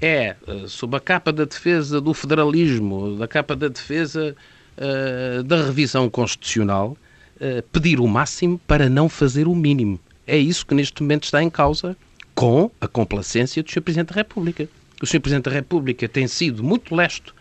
[0.00, 4.34] é, eh, sob a capa da defesa do federalismo, da capa da defesa
[4.78, 6.96] uh, da revisão constitucional,
[7.40, 9.98] uh, pedir o máximo para não fazer o mínimo.
[10.26, 11.96] É isso que neste momento está em causa
[12.34, 13.80] com a complacência do Sr.
[13.80, 14.68] Presidente da República.
[15.02, 15.20] O Sr.
[15.20, 17.34] Presidente da República tem sido muito lesto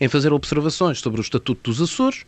[0.00, 2.24] em fazer observações sobre o Estatuto dos Açores,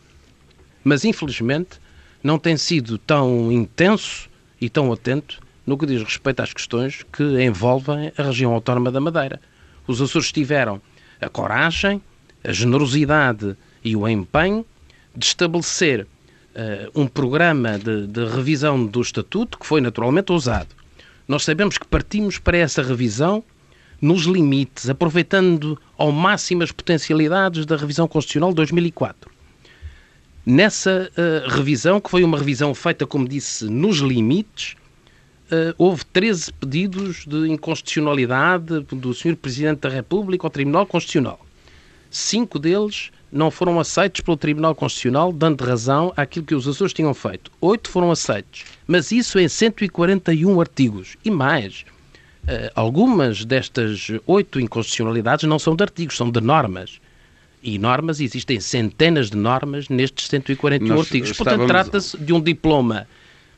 [0.83, 1.79] mas infelizmente
[2.23, 4.29] não tem sido tão intenso
[4.61, 8.99] e tão atento no que diz respeito às questões que envolvem a região autónoma da
[8.99, 9.39] Madeira
[9.87, 10.81] os Açores tiveram
[11.19, 12.01] a coragem,
[12.43, 14.65] a generosidade e o empenho
[15.15, 16.07] de estabelecer
[16.93, 20.69] um programa de, de, revisão do Estatuto que foi naturalmente ousado.
[21.27, 23.43] Nós sabemos que partimos para essa revisão
[24.03, 29.31] nos limites, aproveitando ao máximo as potencialidades da revisão constitucional de 2004.
[30.45, 34.75] Nessa uh, revisão, que foi uma revisão feita, como disse, nos limites,
[35.45, 39.37] uh, houve 13 pedidos de inconstitucionalidade do Sr.
[39.37, 41.39] Presidente da República ao Tribunal Constitucional.
[42.11, 47.13] Cinco deles não foram aceitos pelo Tribunal Constitucional, dando razão àquilo que os Açores tinham
[47.13, 47.51] feito.
[47.59, 51.17] Oito foram aceitos, mas isso em 141 artigos.
[51.25, 51.83] E mais,
[52.43, 57.01] uh, algumas destas oito inconstitucionalidades não são de artigos, são de normas.
[57.63, 61.31] E normas, existem centenas de normas nestes 141 Nós artigos.
[61.31, 61.65] Estávamos...
[61.65, 63.07] Portanto, trata-se de um diploma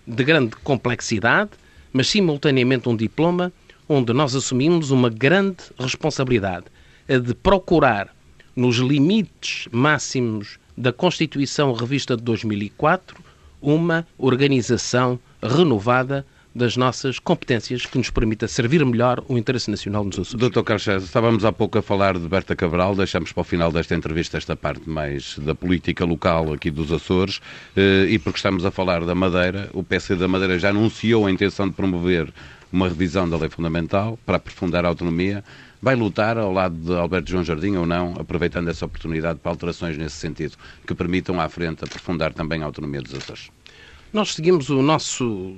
[0.08, 1.52] de grande complexidade,
[1.92, 3.52] mas simultaneamente um diploma
[3.90, 6.66] onde nós assumimos uma grande responsabilidade,
[7.10, 8.15] a de procurar,
[8.56, 13.18] nos limites máximos da Constituição Revista de 2004,
[13.62, 20.18] uma organização renovada das nossas competências que nos permita servir melhor o interesse nacional nos
[20.18, 20.40] Açores.
[20.40, 23.94] Doutor Carlos estávamos há pouco a falar de Berta Cabral, deixamos para o final desta
[23.94, 27.42] entrevista esta parte mais da política local aqui dos Açores
[27.76, 31.32] eh, e porque estamos a falar da Madeira, o PC da Madeira já anunciou a
[31.32, 32.32] intenção de promover
[32.72, 35.44] uma revisão da lei fundamental para aprofundar a autonomia.
[35.82, 39.98] Vai lutar ao lado de Alberto João Jardim ou não, aproveitando essa oportunidade para alterações
[39.98, 43.52] nesse sentido, que permitam à frente aprofundar também a autonomia dos Açores?
[44.12, 45.54] Nós seguimos o nosso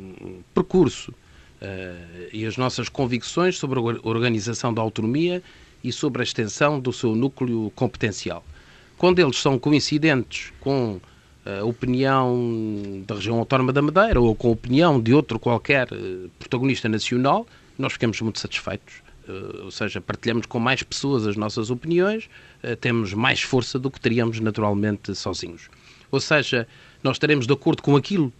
[0.53, 5.43] percurso uh, e as nossas convicções sobre a organização da autonomia
[5.83, 8.43] e sobre a extensão do seu núcleo competencial.
[8.97, 10.99] Quando eles são coincidentes com
[11.45, 16.29] a opinião da região autónoma da Madeira ou com a opinião de outro qualquer uh,
[16.39, 19.06] protagonista nacional, nós ficamos muito satisfeitos.
[19.27, 22.29] Uh, ou seja, partilhamos com mais pessoas as nossas opiniões,
[22.81, 25.69] temos mais força do que teríamos naturalmente sozinhos.
[26.11, 26.67] Ou seja,
[27.03, 28.31] nós estaremos de acordo com aquilo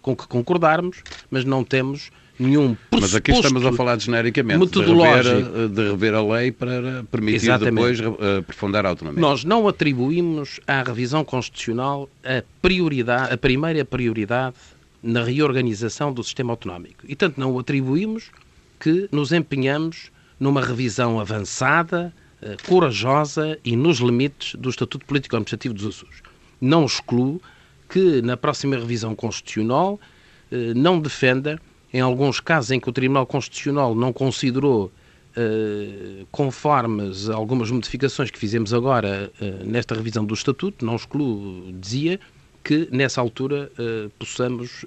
[0.00, 5.34] com que concordarmos, mas não temos nenhum Mas aqui estamos a falar genericamente metodológico.
[5.34, 7.74] De, rever, de rever a lei para permitir Exatamente.
[7.74, 9.20] depois eh, aprofundar a autonomia.
[9.20, 14.56] Nós não atribuímos à revisão constitucional a prioridade, a primeira prioridade
[15.02, 17.04] na reorganização do sistema autonómico.
[17.08, 18.30] E tanto não o atribuímos
[18.78, 25.74] que nos empenhamos numa revisão avançada, eh, corajosa e nos limites do Estatuto Político Administrativo
[25.74, 26.22] dos Açores.
[26.60, 27.42] Não excluo
[27.88, 29.98] que na próxima revisão constitucional
[30.52, 31.60] eh, não defenda,
[31.92, 34.92] em alguns casos em que o Tribunal Constitucional não considerou
[35.34, 39.32] eh, conformes algumas modificações que fizemos agora
[39.64, 42.20] nesta revisão do Estatuto, não excluo, dizia,
[42.62, 43.70] que nessa altura
[44.18, 44.84] possamos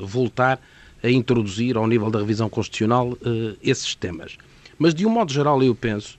[0.00, 0.60] voltar a
[1.04, 3.16] introduzir ao nível da revisão constitucional
[3.62, 4.36] esses temas.
[4.78, 6.18] Mas, de um modo geral, eu penso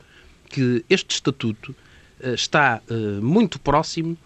[0.49, 1.75] que este Estatuto
[2.21, 2.81] está
[3.21, 4.17] muito próximo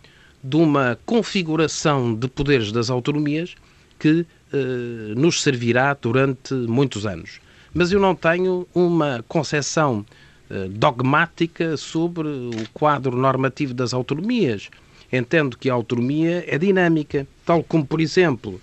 [0.44, 3.56] de uma configuração de poderes das autonomias
[4.00, 7.40] que eh, nos servirá durante muitos anos.
[7.74, 10.06] Mas eu não tenho uma concepção
[10.50, 14.70] eh, dogmática sobre o quadro normativo das autonomias.
[15.14, 18.60] Entendo que a autonomia é dinâmica, tal como, por exemplo,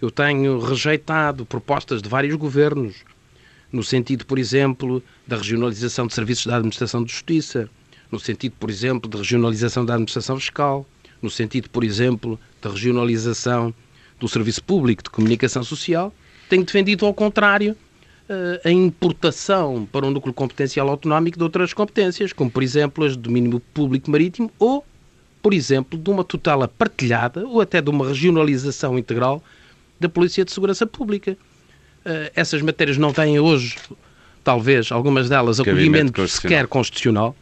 [0.00, 2.96] eu tenho rejeitado propostas de vários governos,
[3.72, 7.68] no sentido, por exemplo, da regionalização de serviços da administração de justiça,
[8.10, 10.86] no sentido, por exemplo, de regionalização da administração fiscal,
[11.20, 13.74] no sentido, por exemplo, da regionalização
[14.18, 16.12] do serviço público de comunicação social,
[16.48, 17.76] tenho defendido, ao contrário,
[18.28, 23.12] eh, a importação para um núcleo competencial autonómico de outras competências, como, por exemplo, as
[23.12, 24.84] de domínio público marítimo ou,
[25.42, 29.42] por exemplo, de uma tutela partilhada ou até de uma regionalização integral
[29.98, 31.36] da Polícia de Segurança Pública.
[32.04, 33.76] Eh, essas matérias não têm hoje,
[34.44, 37.34] talvez, algumas delas, acolhimento sequer constitucional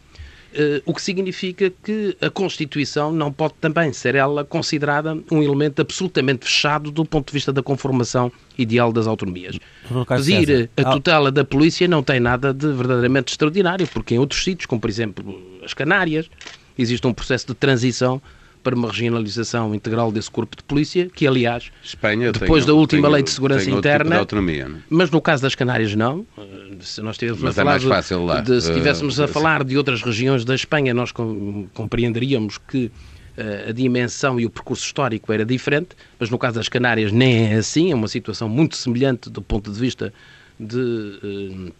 [0.57, 5.83] Uh, o que significa que a Constituição não pode também ser ela considerada um elemento
[5.83, 9.59] absolutamente fechado do ponto de vista da conformação ideal das autonomias.
[10.09, 14.65] Pedir a tutela da polícia não tem nada de verdadeiramente extraordinário, porque em outros sítios,
[14.65, 16.31] como por exemplo as Canárias,
[16.79, 18.23] existe um processo de transição
[18.67, 23.09] para uma regionalização integral desse corpo de polícia, que aliás, Espanha depois tem, da última
[23.09, 26.27] lei de segurança interna, tipo de mas no caso das Canárias não.
[26.81, 30.03] Se nós estivéssemos a é falar de, de, se estivéssemos uh, a falar de outras
[30.03, 35.45] regiões da Espanha, nós com, compreenderíamos que uh, a dimensão e o percurso histórico era
[35.45, 39.41] diferente, mas no caso das Canárias nem é assim, é uma situação muito semelhante do
[39.41, 40.13] ponto de vista
[40.59, 41.73] de uh,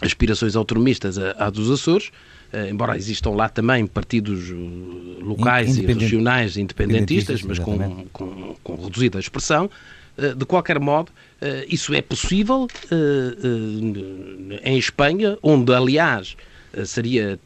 [0.00, 2.12] aspirações autonomistas à, à dos Açores.
[2.52, 8.84] Eh, embora existam lá também partidos eh, locais e regionais independentistas, mas com, com, com,
[8.84, 9.70] reduzida expressão,
[10.16, 11.12] eh, de qualquer modo,
[11.68, 12.66] isso é possível
[14.64, 16.36] em Espanha, onde, aliás,
[16.84, 17.38] seria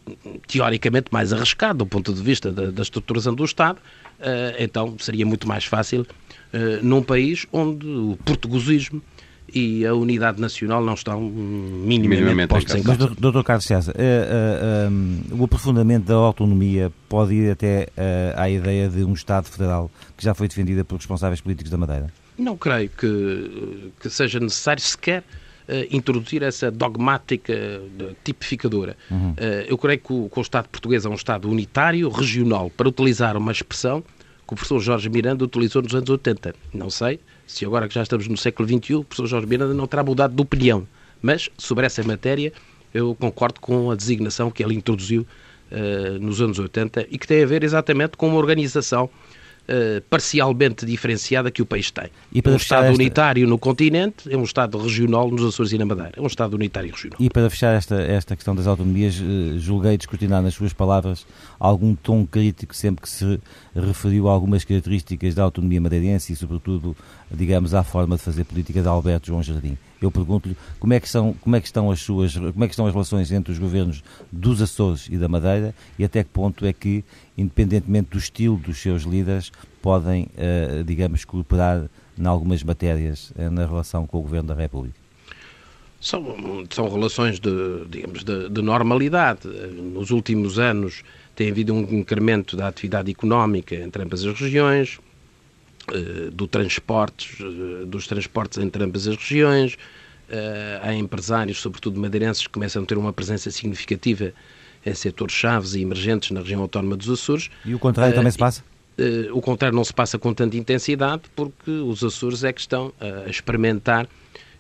[0.47, 3.79] teoricamente mais arriscado do ponto de vista da, da estruturação do Estado,
[4.59, 6.07] então seria muito mais fácil
[6.83, 9.03] num país onde o portuguesismo
[9.55, 13.09] e a unidade nacional não estão minimamente, minimamente postos em causa.
[13.09, 13.43] Mas, Dr.
[13.43, 18.89] Carlos César, uh, uh, um, o aprofundamento da autonomia pode ir até uh, à ideia
[18.89, 22.13] de um Estado federal que já foi defendida pelos responsáveis políticos da Madeira?
[22.39, 25.23] Não creio que, que seja necessário sequer
[25.91, 27.55] introduzir essa dogmática
[28.25, 28.97] tipificadora.
[29.11, 29.35] Uhum.
[29.67, 33.37] eu creio que o, que o Estado português é um Estado unitário, regional, para utilizar
[33.37, 34.03] uma expressão
[34.47, 36.55] que o professor Jorge Miranda utilizou nos anos 80.
[36.75, 39.87] Não sei se agora que já estamos no século XXI, o professor Jorge Miranda não
[39.87, 40.87] terá mudado de opinião.
[41.21, 42.53] Mas, sobre essa matéria,
[42.93, 45.27] eu concordo com a designação que ele introduziu
[45.71, 49.09] uh, nos anos 80 e que tem a ver exatamente com uma organização
[49.69, 52.09] uh, parcialmente diferenciada que o país tem.
[52.33, 52.95] E para um Estado esta...
[52.95, 56.13] unitário no continente, é um Estado regional nos Açores e na Madeira.
[56.17, 57.17] É um Estado unitário regional.
[57.21, 61.27] E para fechar esta, esta questão das autonomias, uh, julguei descortinar nas suas palavras
[61.59, 63.41] algum tom crítico sempre que se
[63.75, 66.97] referiu a algumas características da autonomia madeirense e, sobretudo,
[67.31, 69.77] digamos, à forma de fazer política de Alberto João Jardim.
[70.05, 72.73] Eu pergunto-lhe como é que são, como é que estão as suas, como é que
[72.73, 76.67] estão as relações entre os governos dos Açores e da Madeira e até que ponto
[76.67, 77.05] é que,
[77.37, 81.89] independentemente do estilo dos seus líderes, podem, uh, digamos, cooperar
[82.19, 85.03] em algumas matérias uh, na relação com o governo da República.
[86.01, 86.37] São,
[86.69, 87.51] são relações de,
[87.89, 89.47] digamos, de, de normalidade.
[89.47, 91.05] Nos últimos anos
[91.37, 94.99] tem havido um incremento da atividade económica entre ambas as regiões,
[96.33, 99.77] do transportes, eh, dos transportes entre ambas as regiões.
[100.29, 104.33] Eh, há empresários, sobretudo madeirenses, que começam a ter uma presença significativa
[104.85, 107.51] em setores chaves e emergentes na região autónoma dos Açores.
[107.65, 108.65] E o contrário também se passa?
[109.33, 113.29] O contrário não se passa com tanta intensidade porque os Açores é que estão a
[113.29, 114.09] experimentar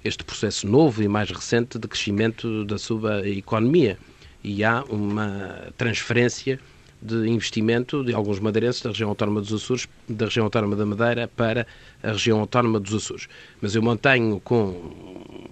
[0.04, 3.98] este processo novo e mais recente de crescimento da sua economia.
[4.42, 6.58] E há uma transferência
[7.02, 11.28] de investimento de alguns madeirenses da região autónoma dos Açores, da região autónoma da Madeira
[11.36, 11.66] para
[12.02, 13.28] a região autónoma dos Açores.
[13.60, 14.68] Mas eu mantenho com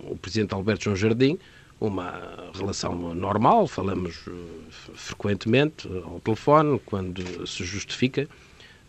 [0.09, 1.39] o Presidente Alberto João Jardim
[1.81, 2.21] uma
[2.55, 4.33] relação normal, falamos eh,
[4.71, 8.29] frequentemente ao telefone, quando se justifica.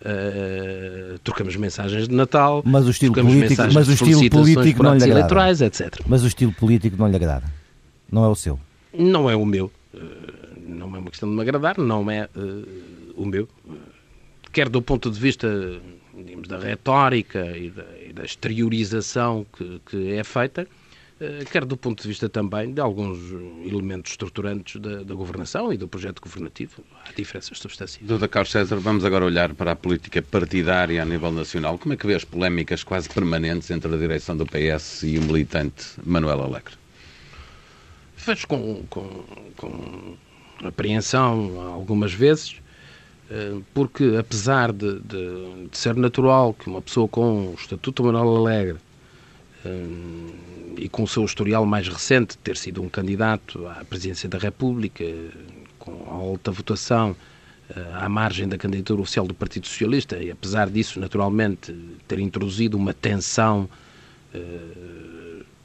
[0.03, 5.03] Uh, trocamos mensagens de Natal, mas o estilo político, mas o estilo político não lhe
[5.03, 5.19] agrada.
[5.19, 5.99] eleitorais, etc.
[6.07, 7.45] Mas o estilo político não lhe agrada.
[8.11, 8.59] Não é o seu.
[8.91, 9.71] Não é o meu.
[9.93, 9.99] Uh,
[10.71, 13.47] não é uma questão de me agradar, não é uh, o meu.
[14.51, 15.47] Quer do ponto de vista
[16.13, 20.67] digamos, da retórica e da, e da exteriorização que, que, é feita,
[21.19, 23.19] uh, quer do ponto de vista também de alguns
[23.65, 26.83] elementos estruturantes da, da governação e do projeto governativo.
[27.05, 28.07] Há diferenças substanciais.
[28.07, 31.77] Doutor Carlos César, vamos agora olhar para a política partidária a nível nacional.
[31.77, 35.21] Como é que vê as polémicas quase permanentes entre a direção do PS e o
[35.21, 36.81] militante Manuel Alegre?
[38.23, 39.23] Vejo com, com,
[39.57, 40.15] com
[40.67, 42.61] apreensão algumas vezes,
[43.29, 48.35] eh, porque apesar de, de, de, ser natural que uma pessoa com o Estatuto Manuel
[48.35, 48.77] Alegre
[49.63, 49.85] eh,
[50.77, 55.05] e com o seu historial mais recente, ter sido um candidato à presidência da República,
[55.79, 57.15] com alta votação,
[57.69, 61.73] eh, à margem da candidatura oficial do Partido Socialista, e apesar disso, naturalmente,
[62.07, 63.69] ter introduzido uma tensão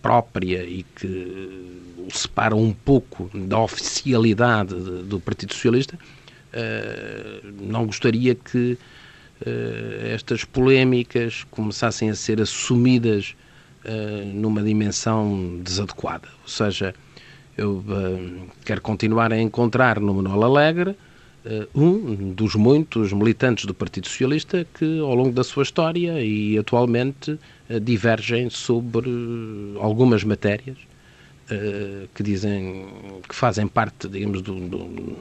[0.03, 5.99] própria e que separa um pouco da oficialidade do Partido Socialista,
[6.53, 8.79] eh, não gostaria que
[9.45, 13.35] eh, estas polémicas começassem a ser assumidas
[13.85, 16.29] eh, numa dimensão desadequada.
[16.43, 16.95] Ou seja,
[17.59, 17.85] eu
[18.65, 20.97] quero continuar a encontrar no Manuel Alegre
[21.75, 27.39] um dos muitos militantes do Partido Socialista que, ao longo da sua história e atualmente,
[27.83, 29.09] divergem sobre
[29.81, 30.77] algumas matérias
[32.15, 32.87] que dizem
[33.29, 35.17] que fazem parte, digamos, do, do,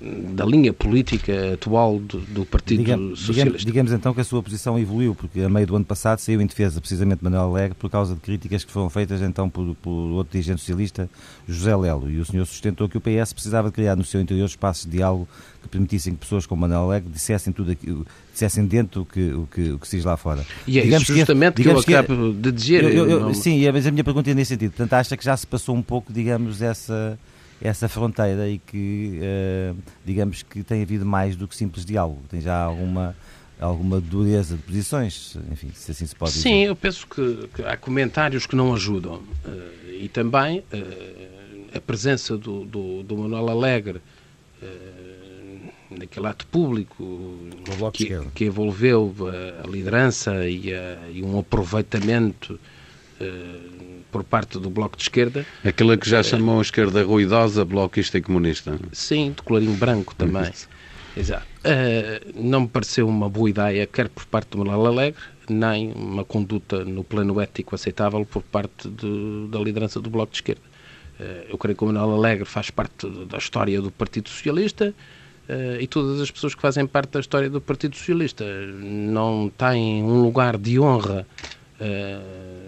[0.00, 3.58] da linha política atual do, do Partido digamos, Socialista.
[3.58, 6.40] Digamos, digamos, então que a sua posição evoluiu, porque a meio do ano passado saiu
[6.40, 9.74] em defesa precisamente de Manuel Alegre por causa de críticas que foram feitas então por,
[9.76, 11.08] por outro dirigente socialista,
[11.48, 14.44] José Lelo, e o senhor sustentou que o PS precisava de criar no seu interior
[14.44, 15.26] espaços de diálogo
[15.62, 19.48] que permitissem que pessoas como Manuel Alegre dissessem tudo aquilo, dissessem dentro o que, o
[19.50, 20.44] que, o que se diz lá fora.
[20.66, 22.84] E é digamos isso justamente que, que eu acabo que, de dizer.
[22.84, 24.72] Eu, eu, eu, sim, mas a minha pergunta é nesse sentido.
[24.72, 27.18] Portanto, acha que já se passou um pouco, digamos, essa
[27.60, 32.40] essa fronteira e que, uh, digamos que tem havido mais do que simples diálogo, tem
[32.40, 33.16] já alguma
[33.58, 36.42] alguma dureza de posições, enfim, se assim se pode dizer.
[36.42, 41.80] Sim, eu penso que, que há comentários que não ajudam uh, e também uh, a
[41.80, 44.02] presença do, do, do Manuel Alegre
[45.90, 47.38] naquele ato público
[47.92, 52.58] que, que, envolveu a, a liderança e, a, e, um aproveitamento
[54.10, 55.44] por parte do Bloco de Esquerda.
[55.64, 58.78] Aquela que já chamou a esquerda ruidosa, bloquista e comunista.
[58.92, 60.50] Sim, de colarinho branco também.
[61.16, 61.46] Exato.
[61.64, 66.24] Uh, não me pareceu uma boa ideia, quer por parte do Manuel Alegre, nem uma
[66.24, 70.62] conduta no plano ético aceitável por parte de, da liderança do Bloco de Esquerda.
[71.18, 74.94] Uh, eu creio que o Manuel Alegre faz parte da história do Partido Socialista
[75.48, 80.02] uh, e todas as pessoas que fazem parte da história do Partido Socialista não têm
[80.02, 81.26] um lugar de honra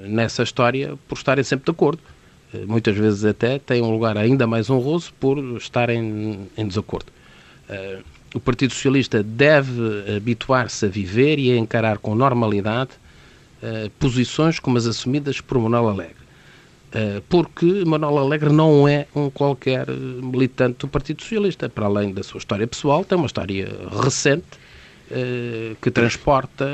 [0.06, 2.00] nessa história por estarem sempre de acordo.
[2.52, 7.12] Eh, muitas vezes até têm um lugar ainda mais honroso por estarem em desacordo.
[7.68, 8.00] Eh,
[8.34, 12.90] o Partido Socialista deve habituar-se a viver e a encarar com normalidade
[13.62, 16.28] eh, posições como as assumidas por Manuel Alegre.
[17.28, 21.68] Porque Manuel Alegre não é um qualquer militante do Partido Socialista.
[21.68, 23.68] Para além da sua história pessoal, tem uma história
[24.02, 24.46] recente
[25.82, 26.64] que transporta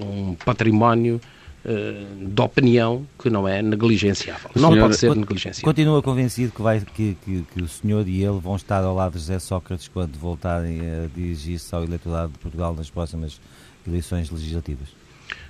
[0.00, 1.20] um património
[1.68, 4.50] de opinião que não é negligenciável.
[4.56, 5.64] não pode ser negligenciável.
[5.64, 9.12] Continua convencido que, vai, que, que, que, o senhor e ele vão estar ao lado
[9.12, 13.40] de José Sócrates quando voltarem a dirigir-se ao eleitorado de Portugal nas próximas
[13.86, 14.88] eleições legislativas?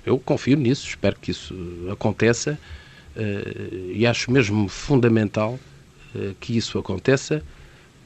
[0.05, 1.55] Eu confio nisso, espero que isso
[1.91, 2.59] aconteça
[3.15, 5.57] uh, e acho mesmo fundamental
[6.15, 7.43] uh, que isso aconteça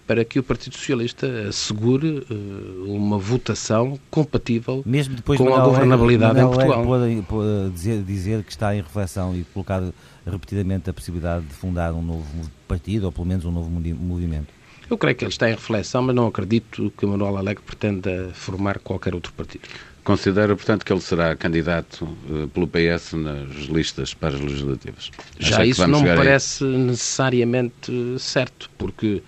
[0.05, 6.39] para que o Partido Socialista assegure uh, uma votação compatível Mesmo depois com a governabilidade
[6.39, 6.85] em Portugal.
[6.85, 9.81] Pode, pode dizer, dizer, que está em reflexão e colocar
[10.25, 14.47] repetidamente a possibilidade de fundar um novo partido ou pelo menos um novo movimento.
[14.89, 18.79] Eu creio que ele está em reflexão, mas não acredito que Manuel Alegre pretenda formar
[18.79, 19.67] qualquer outro partido.
[20.03, 25.09] Considera, portanto, que ele será candidato uh, pelo PS nas listas para as legislativas?
[25.39, 26.77] Já isso não me parece aí?
[26.77, 29.23] necessariamente certo, porque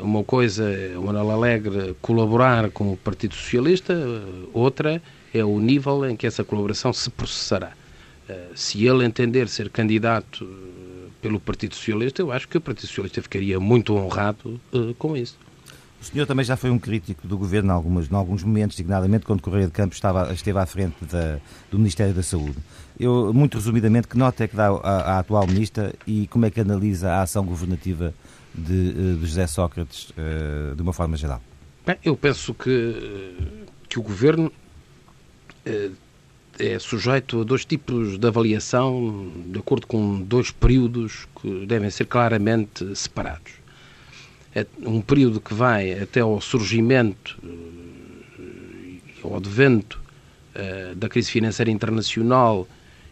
[0.00, 5.02] uma coisa é o Manuel Alegre colaborar com o Partido Socialista, uh, outra
[5.34, 7.72] é o nível em que essa colaboração se processará.
[8.54, 10.48] se ele entender ser candidato
[11.20, 14.60] pelo Partido Socialista, eu acho que o Partido Socialista ficaria muito honrado
[14.98, 15.38] com isso.
[16.00, 19.26] O senhor também já foi um crítico do governo em, algumas, em alguns momentos, dignadamente
[19.26, 21.38] quando Correia de Campos estava, esteve à frente da,
[21.70, 22.56] do Ministério da Saúde.
[22.98, 26.60] Eu, muito resumidamente, que nota é que dá à, atual ministra e como é que
[26.60, 28.14] analisa a ação governativa
[28.58, 31.42] de, eh, de José Sócrates uh, de uma forma geral?
[31.86, 33.34] Bem, eu penso que,
[33.88, 34.52] que o governo
[35.66, 35.92] uh,
[36.58, 42.06] é sujeito a dois tipos de avaliação, de acordo com dois períodos que devem ser
[42.06, 43.58] claramente separados
[44.54, 50.00] é um período que vai até ao surgimento eh, ao advento
[50.96, 52.66] da crise financeira internacional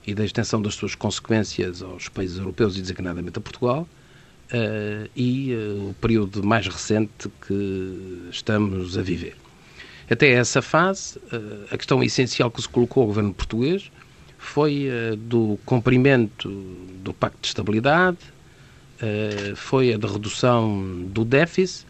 [0.05, 3.87] e da extensão das suas consequências aos países europeus e designadamente a Portugal,
[4.53, 9.37] uh, e uh, o período mais recente que estamos a viver.
[10.09, 11.19] Até essa fase,
[11.69, 13.91] a questão essencial que se colocou ao governo português
[14.39, 14.89] foi
[15.19, 16.49] do cumprimento
[17.03, 18.19] do Pacto de Estabilidade,
[19.57, 21.87] foi a de redução do déficit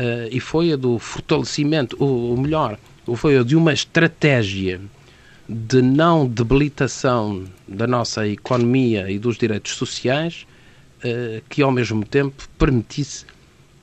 [0.00, 2.78] uh, e foi a do fortalecimento, ou, ou melhor,
[3.16, 4.80] foi a de uma estratégia
[5.48, 10.49] de não debilitação da nossa economia e dos direitos sociais uh,
[11.48, 13.24] que, ao mesmo tempo, permitisse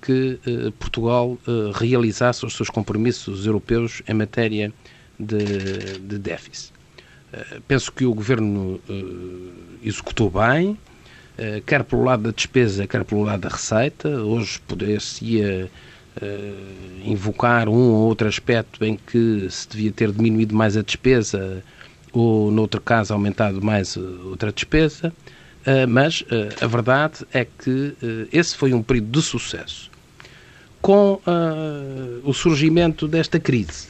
[0.01, 0.39] que
[0.79, 1.37] Portugal
[1.73, 4.71] realizasse os seus compromissos europeus em matéria
[5.19, 6.71] de, de déficit.
[7.67, 8.79] penso que o governo
[9.83, 10.77] executou bem,
[11.37, 14.09] eh, quer pelo lado da despesa, quer pelo lado da receita.
[14.09, 15.69] Hoje poder-se-ia
[16.19, 21.63] uh, invocar um ou outro aspecto em que se devia ter diminuído mais a despesa
[22.11, 25.13] ou, noutro caso, aumentado mais outra despesa.
[25.67, 27.93] Uh, mas uh, a verdade é que
[28.31, 29.91] esse foi um período de sucesso.
[30.81, 31.19] Com
[32.23, 33.89] o surgimento desta crise,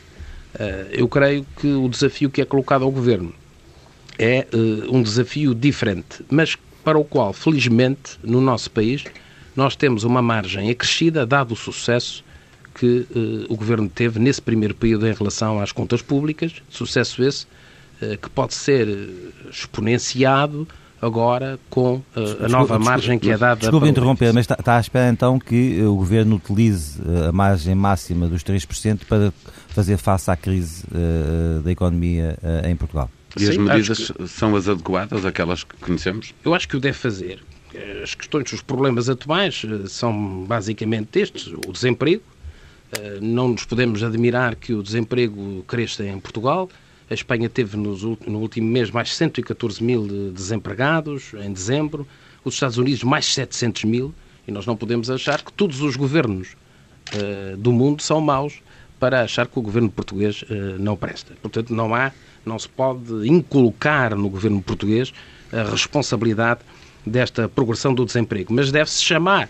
[0.91, 3.31] eu creio que o desafio que é colocado ao Governo
[4.17, 4.47] é
[4.89, 9.03] um desafio diferente, mas para o qual, felizmente, no nosso país,
[9.53, 12.23] nós temos uma margem acrescida, dado o sucesso
[12.73, 17.45] que uh, o Governo teve nesse primeiro período em relação às contas públicas, sucesso esse
[18.01, 18.87] uh, que pode ser
[19.51, 20.67] exponenciado
[21.01, 23.61] agora com uh, a nova margem que é dada...
[23.61, 28.27] Desculpe interromper, mas está, está à espera então que o Governo utilize a margem máxima
[28.27, 29.33] dos 3% para
[29.69, 30.83] fazer face à crise
[31.63, 33.09] da economia em Portugal?
[33.35, 34.27] E Sim, as medidas que...
[34.27, 36.33] são as adequadas, aquelas que conhecemos?
[36.43, 37.39] Eu acho que o deve fazer.
[38.01, 42.23] As questões, os problemas atuais eh, são basicamente estes: o desemprego.
[42.91, 46.69] Eh, não nos podemos admirar que o desemprego cresça em Portugal.
[47.09, 52.07] A Espanha teve no último mês mais 114 mil desempregados em dezembro.
[52.43, 54.13] Os Estados Unidos mais 700 mil.
[54.47, 56.55] E nós não podemos achar que todos os governos
[57.13, 58.61] uh, do mundo são maus
[58.99, 61.33] para achar que o governo português uh, não presta.
[61.41, 62.11] Portanto, não há
[62.45, 65.13] não se pode inculcar no governo português
[65.51, 66.61] a responsabilidade
[67.05, 69.49] desta progressão do desemprego, mas deve-se chamar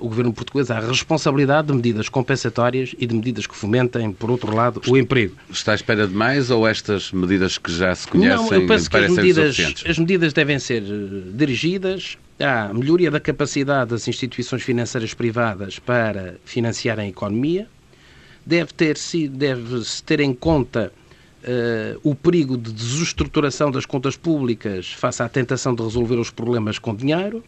[0.00, 4.54] o governo português à responsabilidade de medidas compensatórias e de medidas que fomentem, por outro
[4.54, 5.34] lado, o emprego.
[5.50, 8.88] Está à espera de mais ou estas medidas que já se conhecem Não, eu penso
[8.88, 9.56] que as medidas,
[9.86, 16.36] as medidas devem ser eh, dirigidas à melhoria da capacidade das instituições financeiras privadas para
[16.44, 17.68] financiarem a economia,
[18.44, 18.96] deve ter
[19.30, 20.92] deve-se ter em conta
[21.44, 26.78] uh, o perigo de desestruturação das contas públicas face à tentação de resolver os problemas
[26.78, 27.42] com dinheiro,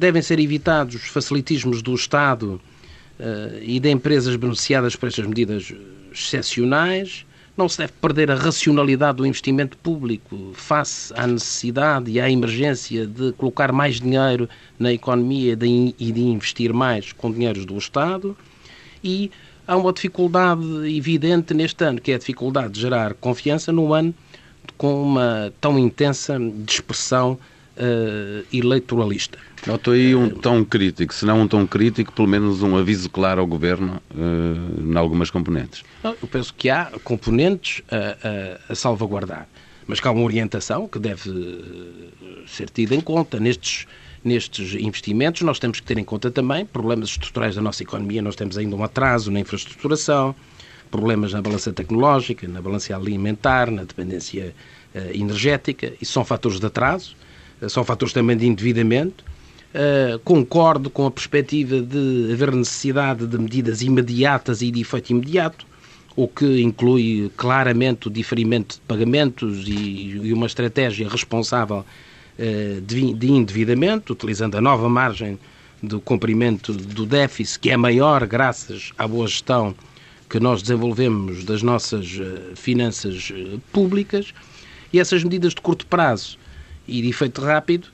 [0.00, 2.60] devem ser evitados os facilitismos do Estado
[3.20, 5.72] uh, e de empresas beneficiadas por estas medidas
[6.12, 7.26] excepcionais,
[7.56, 13.06] não se deve perder a racionalidade do investimento público face à necessidade e à emergência
[13.06, 14.48] de colocar mais dinheiro
[14.78, 18.34] na economia e de investir mais com dinheiros do Estado.
[19.04, 19.30] E
[19.66, 20.62] há uma dificuldade
[20.96, 24.14] evidente neste ano, que é a dificuldade de gerar confiança num ano
[24.78, 27.38] com uma tão intensa dispersão
[27.76, 29.38] uh, eleitoralista.
[29.66, 33.40] Noto aí um tom crítico, se não um tom crítico, pelo menos um aviso claro
[33.40, 35.82] ao Governo uh, em algumas componentes.
[36.02, 37.96] Eu penso que há componentes a,
[38.68, 39.48] a, a salvaguardar,
[39.86, 43.86] mas que há uma orientação que deve eh, ser tida em conta nestes
[44.22, 48.20] nestes investimentos, nós temos que ter em conta também problemas estruturais da nossa economia.
[48.20, 50.34] Nós temos ainda um atraso na infraestruturação,
[50.90, 54.54] problemas na balança tecnológica, na balança alimentar, na dependência
[54.94, 55.94] uh, energética.
[56.00, 57.16] Isso são fatores de atraso,
[57.68, 59.24] são fatores também de endividamento.
[59.72, 65.64] Uh, concordo com a perspectiva de haver necessidade de medidas imediatas e de efeito imediato,
[66.16, 71.84] o que inclui claramente o diferimento de pagamentos e, e uma estratégia responsável
[72.42, 75.38] eh, de endividamento, utilizando a nova margem
[75.82, 79.74] do cumprimento do déficit, que é maior graças à boa gestão
[80.26, 84.32] que nós desenvolvemos das nossas eh, finanças eh, públicas,
[84.90, 86.38] e essas medidas de curto prazo
[86.90, 87.88] e de efeito rápido,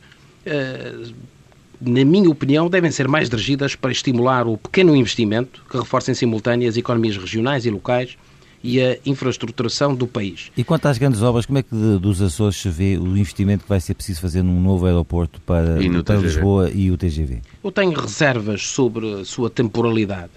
[1.80, 6.14] na minha opinião, devem ser mais dirigidas para estimular o pequeno investimento que reforça em
[6.14, 8.16] simultâneo as economias regionais e locais
[8.62, 10.50] e a infraestruturação do país.
[10.56, 13.64] E quanto às grandes obras, como é que de, dos Açores se vê o investimento
[13.64, 17.42] que vai ser preciso fazer num novo aeroporto para, para Lisboa e o TGV?
[17.62, 20.32] Eu tenho reservas sobre a sua temporalidade.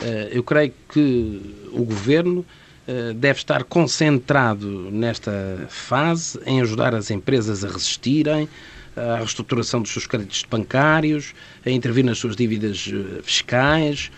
[0.00, 1.40] Eh, eu creio que
[1.72, 2.69] o Governo eh,
[3.14, 8.48] deve estar concentrado nesta fase em ajudar as empresas a resistirem
[8.96, 14.10] à reestruturação dos seus créditos bancários, a intervir nas suas dívidas eh, fiscais,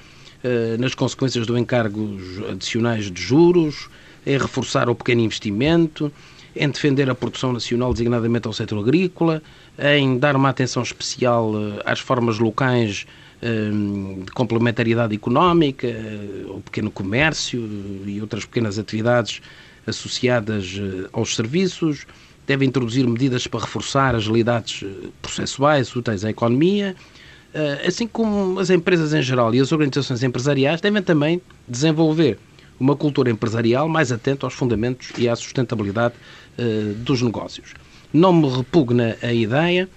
[0.43, 3.89] eh, nas consequências do encargos adicionais de juros,
[4.27, 6.13] em reforçar o pequeno investimento,
[6.55, 9.43] em defender a produção nacional, designadamente ao setor agrícola,
[9.79, 13.07] em dar uma atenção especial eh, às formas locais
[13.43, 13.71] eh,
[14.25, 15.89] de complementariedade económica,
[16.49, 17.61] ao pequeno comércio
[18.07, 19.43] e outras pequenas atividades
[19.87, 20.81] associadas
[21.13, 22.07] aos serviços,
[22.47, 24.85] deve introduzir medidas para reforçar as agilidades
[25.21, 26.95] processuais úteis à economia
[27.53, 32.39] eh, assim como as empresas em geral e as organizações empresariais devem também desenvolver
[32.79, 36.15] uma cultura empresarial mais atenta aos fundamentos e à sustentabilidade
[36.99, 37.75] dos negócios.
[38.13, 39.89] Não me repugna a ideia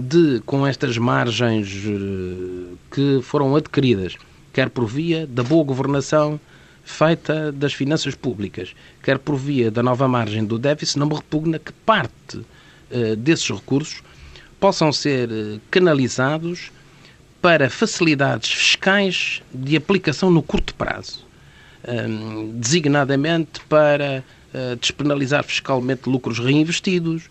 [0.00, 4.16] de, com estas margens uh, que foram adquiridas,
[4.52, 6.40] quer por via da boa governação
[6.82, 11.58] feita das finanças públicas, quer por via da nova margem do déficit, não me repugna
[11.58, 14.02] que parte uh, desses recursos
[14.58, 15.28] possam ser
[15.70, 16.70] canalizados
[17.40, 21.24] para facilidades fiscais de aplicação no curto prazo,
[21.88, 24.22] um, designadamente para
[24.78, 27.30] despenalizar fiscalmente lucros reinvestidos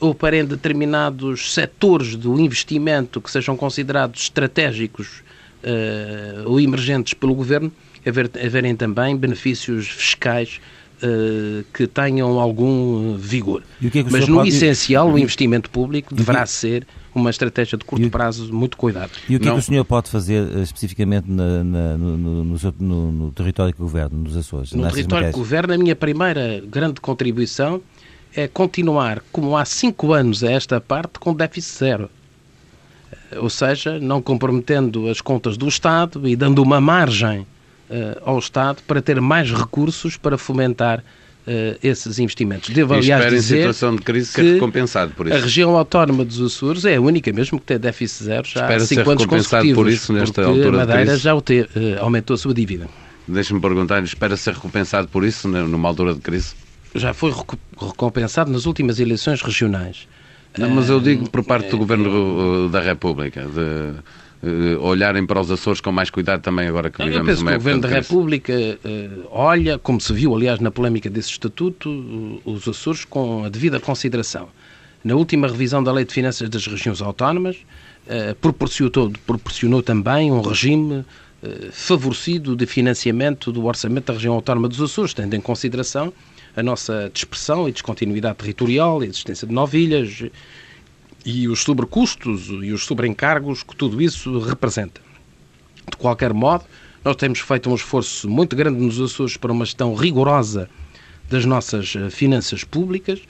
[0.00, 5.22] ou para em determinados setores do investimento que sejam considerados estratégicos
[5.62, 7.72] uh, ou emergentes pelo governo,
[8.06, 10.60] haver, haverem também benefícios fiscais
[11.00, 13.62] Uh, que tenham algum vigor.
[13.80, 14.48] Que é que Mas no pode...
[14.48, 16.84] essencial, o investimento público deverá ser
[17.14, 19.12] uma estratégia de curto prazo muito cuidado.
[19.28, 23.12] E o que, é que o senhor pode fazer especificamente na, na, no, no, no,
[23.12, 24.72] no, território que governa, nos Açores?
[24.72, 27.80] No território que governa, a minha primeira grande contribuição
[28.34, 32.10] é continuar, como há cinco anos a esta parte, com déficit zero.
[33.30, 37.46] Eh, ou seja, não comprometendo as contas do Estado e dando uma margem uh,
[38.24, 42.70] ao Estado para ter mais recursos para fomentar uh, esses investimentos.
[42.70, 45.36] Devo, e aliás, dizer em situação de crise ser recompensado por isso.
[45.36, 48.80] A região autónoma dos Açores é a única mesmo que tem déficit zero já há
[48.80, 49.74] 5 anos consecutivos.
[49.74, 51.40] por isso nesta altura Madeira de já uh,
[52.00, 52.88] aumentou a sua dívida.
[53.26, 56.54] Deixe-me perguntar, espera ser recompensado por isso numa altura de crise?
[56.94, 57.32] Já foi
[57.80, 60.08] recompensado nas últimas eleições regionais.
[60.56, 65.40] Não, mas eu digo por parte do eh, Governo da República, de uh, olharem para
[65.40, 67.88] os Açores com mais cuidado também agora que vivemos Eu penso que o Governo da
[67.88, 73.48] República uh, olha, como se viu aliás na polémica desse estatuto, os Açores com a
[73.48, 74.48] devida consideração.
[75.04, 77.56] Na última revisão da Lei de Finanças das Regiões Autónomas,
[78.40, 81.04] proporcionou, proporcionou também um regime
[81.70, 86.12] favorecido de financiamento do orçamento da região autónoma dos Açores, tendo em consideração
[86.56, 90.24] a nossa dispersão e descontinuidade territorial, a existência de novilhas
[91.24, 95.00] e os sobrecustos e os sobreencargos que tudo isso representa.
[95.90, 96.64] De qualquer modo,
[97.04, 100.68] nós temos feito um esforço muito grande nos Açores para uma gestão rigorosa
[101.28, 103.20] das nossas eh, finanças públicas.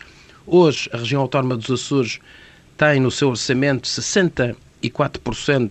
[0.46, 2.18] Hoje, a região autónoma dos Açores
[2.76, 5.70] tem no seu orçamento 64%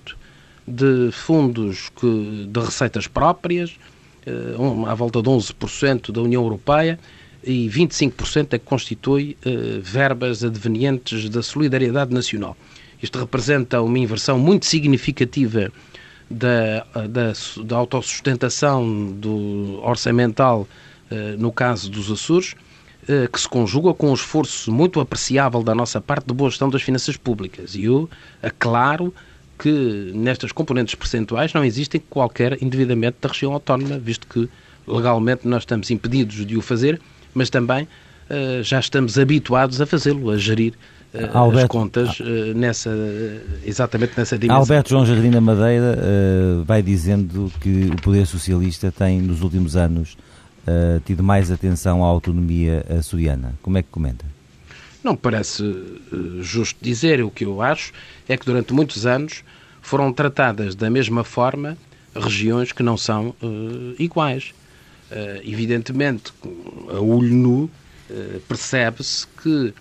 [0.68, 3.76] de fundos que, de receitas próprias,
[4.26, 4.56] eh,
[4.88, 7.00] à volta de 11% da União Europeia
[7.48, 12.58] e 25% é que constitui uh, verbas advenientes da solidariedade nacional.
[13.02, 15.72] Isto representa uma inversão muito significativa
[16.30, 17.34] da, da,
[17.64, 20.68] da autossustentação do orçamental,
[21.38, 22.56] no caso dos Açores,
[23.32, 26.82] que se conjuga com um esforço muito apreciável da nossa parte de boa gestão das
[26.82, 27.76] finanças públicas.
[27.76, 28.10] E eu
[28.42, 29.14] aclaro
[29.58, 34.48] que nestas componentes percentuais não existem qualquer endividamento da região autónoma, visto que
[34.86, 37.02] legalmente nós estamos impedidos de o fazer,
[37.38, 40.74] mas também uh, já estamos habituados a fazê-lo, a gerir
[41.14, 42.24] uh, Alberto, as contas uh,
[42.56, 42.90] nessa,
[43.64, 44.60] exatamente nessa dimensão.
[44.60, 45.98] Alberto João Jardim da Madeira
[46.66, 50.18] vai dizendo que o Poder Socialista tem, nos últimos anos,
[51.06, 53.54] tido mais atenção à autonomia açoriana.
[53.62, 54.26] Como é que comenta?
[55.04, 55.64] Não me parece
[56.42, 57.24] justo dizer.
[57.24, 57.94] O que eu acho
[58.28, 59.44] é que durante muitos anos
[59.82, 61.78] foram tratadas da mesma forma
[62.14, 63.34] regiões que não são
[63.98, 64.54] iguais.
[65.10, 66.34] Uh, evidentemente,
[66.90, 69.74] a olho nu, uh, percebe-se que uh,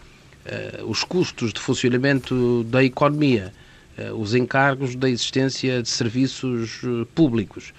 [0.87, 3.53] os custos de funcionamento da economia,
[4.14, 6.83] os encargos da existência de serviços
[7.14, 7.72] públicos,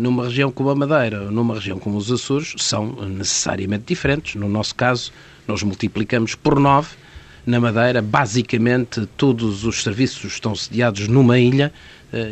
[0.00, 4.36] numa região como a Madeira, numa região como os Açores, são necessariamente diferentes.
[4.36, 5.12] No nosso caso,
[5.46, 6.96] nós multiplicamos por nove.
[7.44, 11.70] Na Madeira, basicamente, todos os serviços estão sediados numa ilha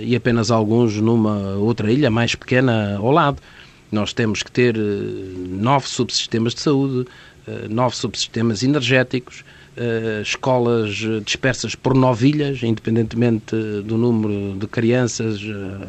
[0.00, 3.42] e apenas alguns numa outra ilha mais pequena ao lado.
[3.90, 7.08] Nós temos que ter eh, nove subsistemas de saúde,
[7.46, 9.44] eh, nove subsistemas energéticos,
[9.76, 15.40] eh, escolas dispersas por nove ilhas, independentemente do número de crianças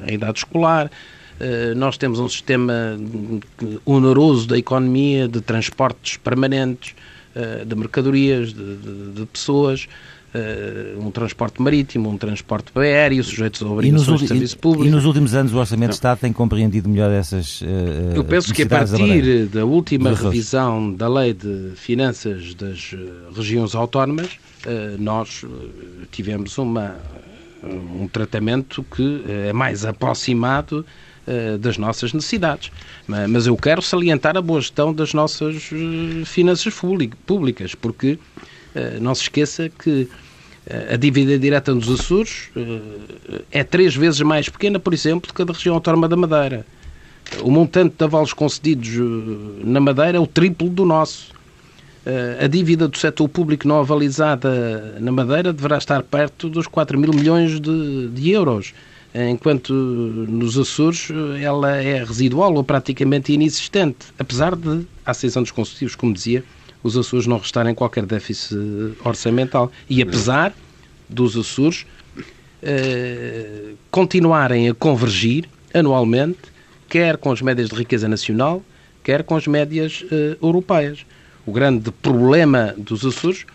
[0.07, 0.89] em idade escolar.
[1.77, 2.99] Nós temos um sistema
[3.85, 6.93] oneroso da economia, de transportes permanentes,
[7.65, 9.87] de mercadorias, de, de, de pessoas.
[10.31, 14.85] Uh, um transporte marítimo, um transporte aéreo, sujeitos a obrigações de serviço público.
[14.85, 17.65] E nos últimos anos o Orçamento de Estado tem compreendido melhor essas uh,
[18.13, 22.95] Eu penso que a partir da, da última revisão da Lei de Finanças das
[23.35, 24.27] regiões autónomas,
[24.67, 25.43] uh, nós
[26.11, 26.95] tivemos uma,
[27.63, 30.85] um tratamento que é mais aproximado
[31.59, 32.71] das nossas necessidades.
[33.07, 35.69] Mas eu quero salientar a boa gestão das nossas
[36.25, 36.73] finanças
[37.23, 38.17] públicas, porque
[39.01, 40.07] não se esqueça que
[40.91, 42.49] a dívida direta nos Açores
[43.51, 46.65] é três vezes mais pequena, por exemplo, do que a da região autónoma da Madeira.
[47.41, 48.89] O montante de avalos concedidos
[49.63, 51.33] na Madeira é o triplo do nosso.
[52.39, 57.13] A dívida do setor público não avalizada na Madeira deverá estar perto dos 4 mil
[57.13, 58.73] milhões de, de euros,
[59.13, 61.09] enquanto nos Açores
[61.41, 66.43] ela é residual ou praticamente inexistente, apesar de, há seis anos consecutivos, como dizia,
[66.83, 68.57] os Açores não restarem qualquer déficit
[69.03, 69.71] orçamental.
[69.89, 70.53] E apesar
[71.09, 71.85] dos Açores
[72.63, 76.39] uh, continuarem a convergir anualmente,
[76.87, 78.63] quer com as médias de riqueza nacional,
[79.03, 81.05] quer com as médias uh, europeias.
[81.45, 83.45] O grande problema dos Açores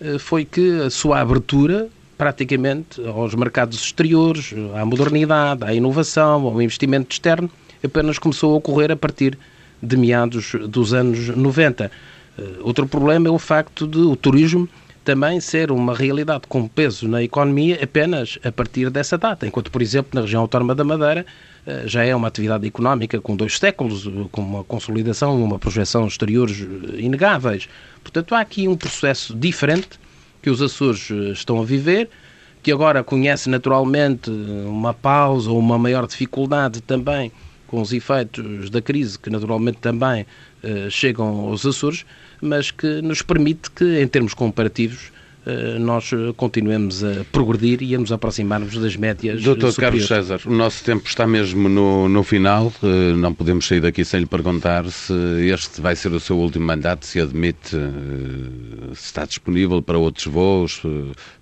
[0.00, 6.60] uh, foi que a sua abertura praticamente aos mercados exteriores, à modernidade, à inovação, ao
[6.60, 7.48] investimento externo,
[7.82, 9.38] apenas começou a ocorrer a partir
[9.80, 11.90] de meados dos anos 90.
[12.38, 14.68] Eh, outro problema é o facto de o turismo
[15.04, 19.80] também ser uma realidade com peso na economia apenas a partir dessa data, enquanto, por
[19.80, 21.24] exemplo, na região autónoma da Madeira
[21.66, 26.06] eh, já é uma atividade económica com dois séculos, eh, com uma consolidação, uma projeção
[26.06, 26.58] exteriores
[26.96, 27.68] inegáveis.
[28.02, 29.98] Portanto, há aqui um processo diferente
[30.40, 32.08] que os Açores estão a viver,
[32.62, 37.32] que agora conhece naturalmente uma pausa ou uma maior dificuldade também
[37.66, 40.24] com os efeitos da crise, que naturalmente também
[40.90, 42.04] chegam aos Açores,
[42.40, 45.10] mas que nos permite que, em termos comparativos,
[45.48, 50.50] eh, nós continuemos a progredir e a nos aproximarmos das médias Doutor Carlos César, o
[50.50, 52.70] nosso tempo está mesmo no, no final.
[52.82, 55.14] Eh, não podemos sair daqui sem lhe perguntar se
[55.50, 60.26] este vai ser o seu último mandato, se admite, eh, se está disponível para outros
[60.26, 60.82] voos,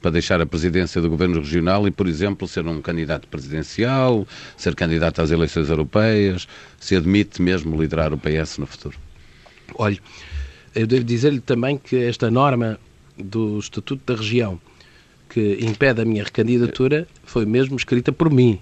[0.01, 4.25] para deixar a presidência do Governo Regional e, por exemplo, ser um candidato presidencial,
[4.57, 6.47] ser candidato às eleições europeias,
[6.79, 8.97] se admite mesmo liderar o PS no futuro.
[9.75, 10.01] Olhe,
[10.77, 12.79] eu devo dizer-lhe também que esta norma
[13.17, 14.61] do Estatuto da Região
[15.29, 18.61] que impede a minha recandidatura foi mesmo escrita por mim.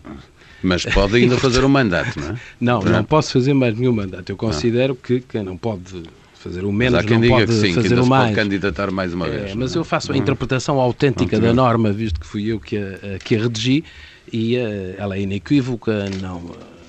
[0.63, 2.41] Mas pode ainda fazer um mandato, não é?
[2.59, 4.31] Não, não, não posso fazer mais nenhum mandato.
[4.31, 6.05] Eu considero que quem não pode
[6.35, 8.35] fazer o menos mas há quem não diga pode que sim, fazer que o mais.
[8.35, 9.51] Pode candidatar mais uma vez.
[9.51, 9.79] É, mas é?
[9.79, 13.43] eu faço a interpretação autêntica da norma, visto que fui eu que a, que a
[13.43, 13.85] redigi
[14.33, 16.43] e a, eh, ela é inequívoca, não,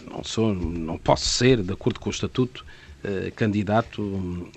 [0.09, 2.65] não, sou, não posso ser, de acordo com o Estatuto,
[3.07, 4.01] eh, candidato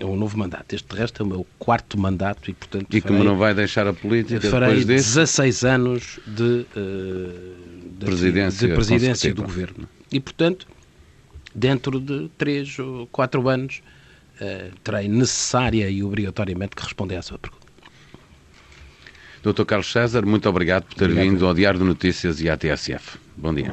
[0.01, 0.73] a um novo mandato.
[0.73, 2.87] Este resto é o meu quarto mandato e, portanto.
[2.91, 5.15] E como não vai deixar a política farei depois disso?
[5.19, 9.87] 16 anos de, uh, de presidência, de presidência do governo.
[10.11, 10.67] E, portanto,
[11.53, 13.83] dentro de 3 ou 4 anos,
[14.41, 17.67] uh, terei necessária e obrigatoriamente que responder à sua pergunta.
[19.43, 19.63] Dr.
[19.63, 21.29] Carlos César, muito obrigado por ter obrigado.
[21.29, 23.19] vindo ao Diário de Notícias e à TSF.
[23.37, 23.71] Bom dia.